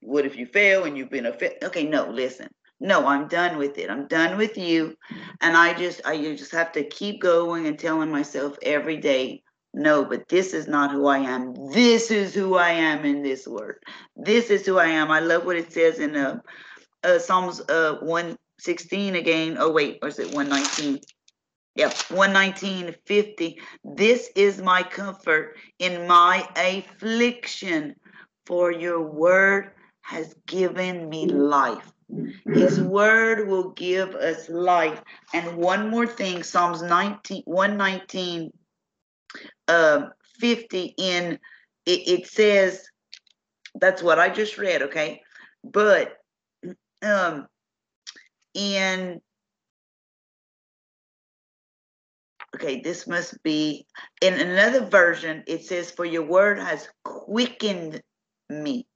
[0.00, 1.36] what if you fail and you've been a?
[1.64, 2.48] Okay, no, listen.
[2.80, 3.90] No, I'm done with it.
[3.90, 4.94] I'm done with you.
[5.40, 9.42] And I just, I just have to keep going and telling myself every day,
[9.74, 11.54] no, but this is not who I am.
[11.72, 13.82] This is who I am in this word.
[14.16, 15.10] This is who I am.
[15.10, 16.40] I love what it says in uh,
[17.04, 19.56] uh Psalms uh 116 again.
[19.58, 21.00] Oh wait, or is it 119?
[21.78, 23.60] Yep, 119, 50.
[23.84, 27.94] This is my comfort in my affliction,
[28.46, 29.70] for your word
[30.00, 31.92] has given me life.
[32.52, 35.00] His word will give us life.
[35.32, 38.50] And one more thing, Psalms 19, 119,
[39.68, 40.10] um,
[40.40, 41.38] 50 in
[41.86, 42.88] it, it says
[43.80, 45.22] that's what I just read, okay?
[45.62, 46.16] But
[47.02, 47.46] um
[48.54, 49.20] in
[52.54, 53.86] okay, this must be
[54.20, 58.02] in another version, it says, For your word has quickened
[58.48, 58.86] me.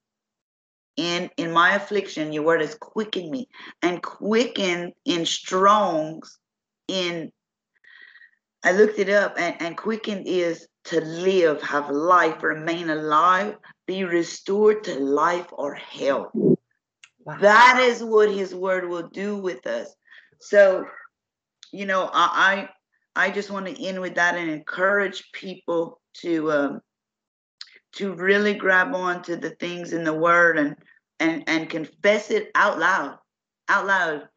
[0.96, 3.48] In in my affliction, your word has quickened me.
[3.80, 6.38] And quickened in Strong's
[6.88, 7.32] in
[8.64, 14.04] I looked it up and, and quickened is to live, have life, remain alive, be
[14.04, 16.30] restored to life or health.
[16.34, 17.38] Wow.
[17.40, 19.94] That is what his word will do with us.
[20.40, 20.84] So,
[21.72, 22.68] you know, I I,
[23.14, 26.80] I just want to end with that and encourage people to um
[27.94, 30.76] to really grab on to the things in the word and
[31.20, 33.18] and and confess it out loud.
[33.68, 34.28] Out loud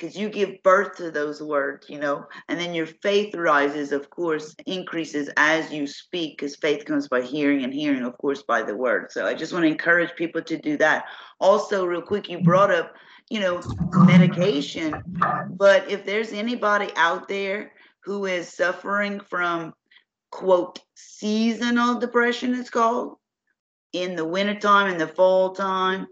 [0.00, 4.08] because you give birth to those words, you know, and then your faith rises, of
[4.08, 8.62] course, increases as you speak, because faith comes by hearing and hearing, of course, by
[8.62, 9.12] the word.
[9.12, 11.04] So I just want to encourage people to do that.
[11.38, 12.94] Also, real quick, you brought up,
[13.28, 13.60] you know,
[13.92, 15.02] medication,
[15.50, 17.72] but if there's anybody out there
[18.04, 19.72] who is suffering from,
[20.30, 23.16] quote, seasonal depression, it's called,
[23.92, 26.06] in the wintertime, in the fall time,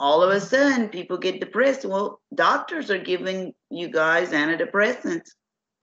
[0.00, 1.84] all of a sudden people get depressed.
[1.84, 5.30] Well, doctors are giving you guys antidepressants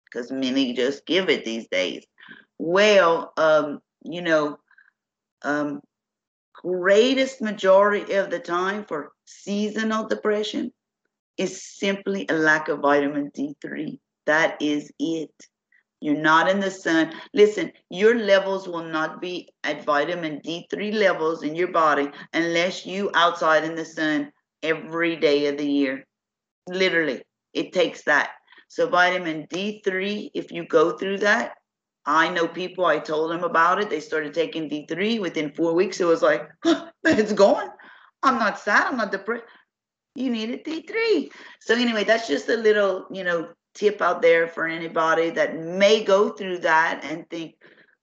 [0.05, 2.05] because many just give it these days.
[2.59, 4.59] Well, um, you know,
[5.42, 5.80] um,
[6.55, 10.72] greatest majority of the time for seasonal depression
[11.38, 13.98] is simply a lack of vitamin D3.
[14.26, 15.30] That is it.
[16.00, 17.12] You're not in the sun.
[17.32, 23.10] Listen, your levels will not be at vitamin D3 levels in your body unless you
[23.14, 24.32] outside in the sun
[24.64, 26.04] every day of the year.
[26.66, 27.22] Literally,
[27.54, 28.30] it takes that.
[28.66, 31.52] So vitamin D3, if you go through that,
[32.04, 33.88] I know people, I told them about it.
[33.88, 36.00] They started taking D3 within four weeks.
[36.00, 37.68] It was like, huh, it's gone.
[38.24, 38.88] I'm not sad.
[38.88, 39.44] I'm not depressed.
[40.14, 41.30] You need a D3.
[41.60, 46.04] So anyway, that's just a little, you know, tip out there for anybody that may
[46.04, 47.54] go through that and think,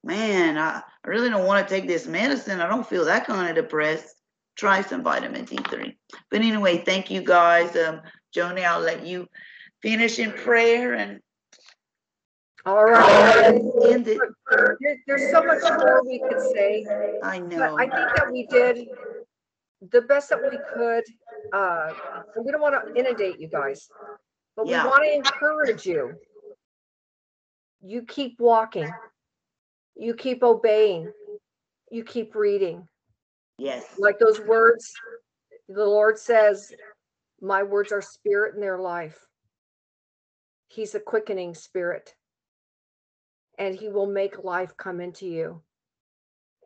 [0.04, 2.60] man, I, I really don't want to take this medicine.
[2.62, 4.16] I don't feel that kind of depressed.
[4.56, 5.96] Try some vitamin D3.
[6.32, 7.76] But anyway, thank you guys.
[7.78, 8.02] Um,
[8.36, 9.28] Joni, I'll let you
[9.82, 11.20] finish in prayer and
[12.66, 13.62] All right.
[13.80, 16.86] There- There's so much more we could say,
[17.24, 17.78] I know.
[17.78, 18.88] I think that we did
[19.92, 21.04] the best that we could.
[21.54, 21.94] Uh,
[22.36, 23.88] and we don't want to inundate you guys,
[24.60, 26.16] but we want to encourage you.
[27.82, 28.92] You keep walking.
[29.96, 31.14] You keep obeying.
[31.90, 32.86] You keep reading.
[33.58, 33.86] Yes.
[33.98, 34.92] Like those words,
[35.70, 36.74] the Lord says,
[37.42, 39.18] My words are spirit in their life.
[40.68, 42.14] He's a quickening spirit.
[43.58, 45.62] And he will make life come into you.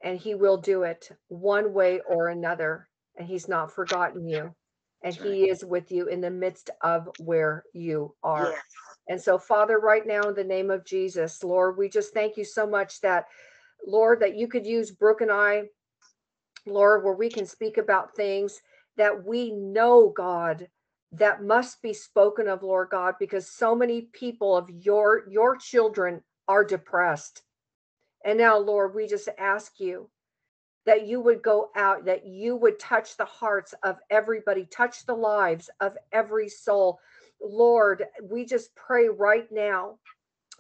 [0.04, 2.88] And he will do it one way or another.
[3.18, 4.56] And he's not forgotten you.
[5.04, 5.30] And right.
[5.30, 8.52] he is with you in the midst of where you are.
[8.52, 8.62] Yes.
[9.10, 12.46] And so, Father, right now, in the name of Jesus, Lord, we just thank you
[12.46, 13.26] so much that,
[13.86, 15.64] Lord, that you could use Brooke and I,
[16.66, 18.62] Lord, where we can speak about things
[18.96, 20.70] that we know, God,
[21.12, 26.22] that must be spoken of, Lord God, because so many people of your your children
[26.48, 27.44] are depressed.
[28.26, 30.10] And now, Lord, we just ask you
[30.86, 35.16] that you would go out, that you would touch the hearts of everybody, touch the
[35.16, 37.00] lives of every soul.
[37.42, 39.98] Lord, we just pray right now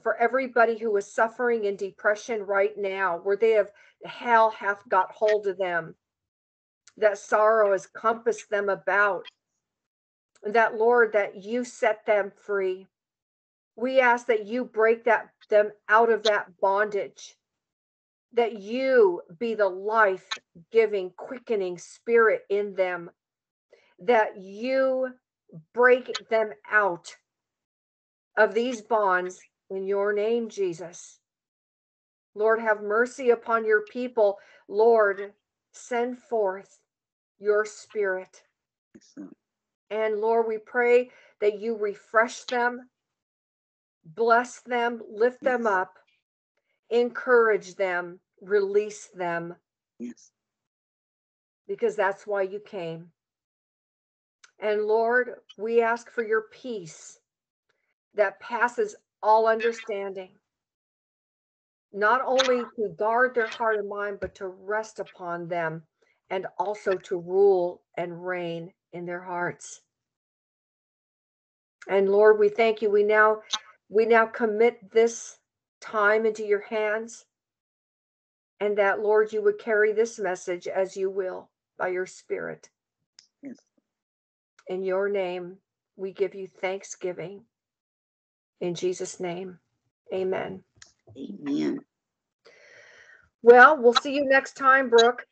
[0.01, 3.71] for everybody who is suffering in depression right now, where they have
[4.05, 5.95] hell hath got hold of them,
[6.97, 9.26] that sorrow has compassed them about,
[10.43, 12.88] that Lord, that you set them free.
[13.76, 17.36] We ask that you break that them out of that bondage.
[18.34, 20.27] That you be the life
[20.71, 23.09] giving, quickening spirit in them,
[23.99, 25.09] that you
[25.73, 27.15] break them out
[28.38, 31.19] of these bonds in your name, Jesus.
[32.36, 34.39] Lord, have mercy upon your people.
[34.67, 35.34] Lord,
[35.71, 36.79] send forth
[37.39, 38.41] your spirit.
[39.91, 42.89] And Lord, we pray that you refresh them,
[44.03, 45.99] bless them, lift them up,
[46.93, 49.55] encourage them, release them.
[49.99, 50.31] Yes.
[51.67, 53.07] Because that's why you came.
[54.59, 57.19] And Lord, we ask for your peace
[58.15, 60.29] that passes all understanding,
[61.91, 65.81] not only to guard their heart and mind, but to rest upon them
[66.29, 69.81] and also to rule and reign in their hearts.
[71.89, 72.89] And Lord, we thank you.
[72.89, 73.41] We now
[73.89, 75.37] we now commit this
[75.84, 77.25] time into your hands
[78.59, 82.69] and that Lord you would carry this message as you will by your spirit.
[83.41, 83.57] Yes.
[84.67, 85.57] In your name,
[85.97, 87.43] we give you thanksgiving.
[88.61, 89.59] In Jesus' name,
[90.13, 90.63] amen.
[91.17, 91.79] Amen.
[93.41, 95.25] Well, we'll see you next time, Brooke.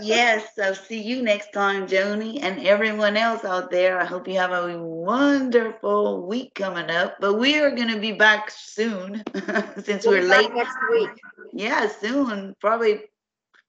[0.00, 4.00] Yes, I'll see you next time, Joni, and everyone else out there.
[4.00, 7.16] I hope you have a wonderful week coming up.
[7.20, 9.22] But we are going to be back soon
[9.82, 10.54] since We'll we're late.
[10.54, 11.10] next week.
[11.52, 13.02] Yeah, soon, probably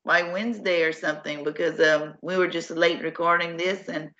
[0.06, 3.88] by Wednesday or something, because um, we were just late recording this.
[3.88, 4.12] And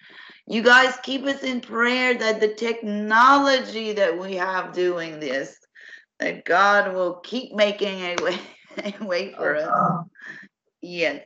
[0.48, 5.58] you guys keep us in prayer that the technology that we have doing this,
[6.20, 8.40] that God will keep making a way,
[9.02, 10.06] a way for us.
[10.82, 11.26] Yes.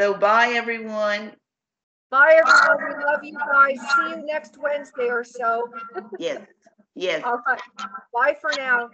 [0.00, 1.32] So bye everyone.
[2.10, 2.98] Bye, everyone.
[2.98, 3.78] We love you guys.
[3.94, 5.68] See you next Wednesday or so.
[6.18, 6.40] Yes.
[6.94, 7.22] Yes.
[7.22, 7.60] All right.
[8.14, 8.88] Bye for now.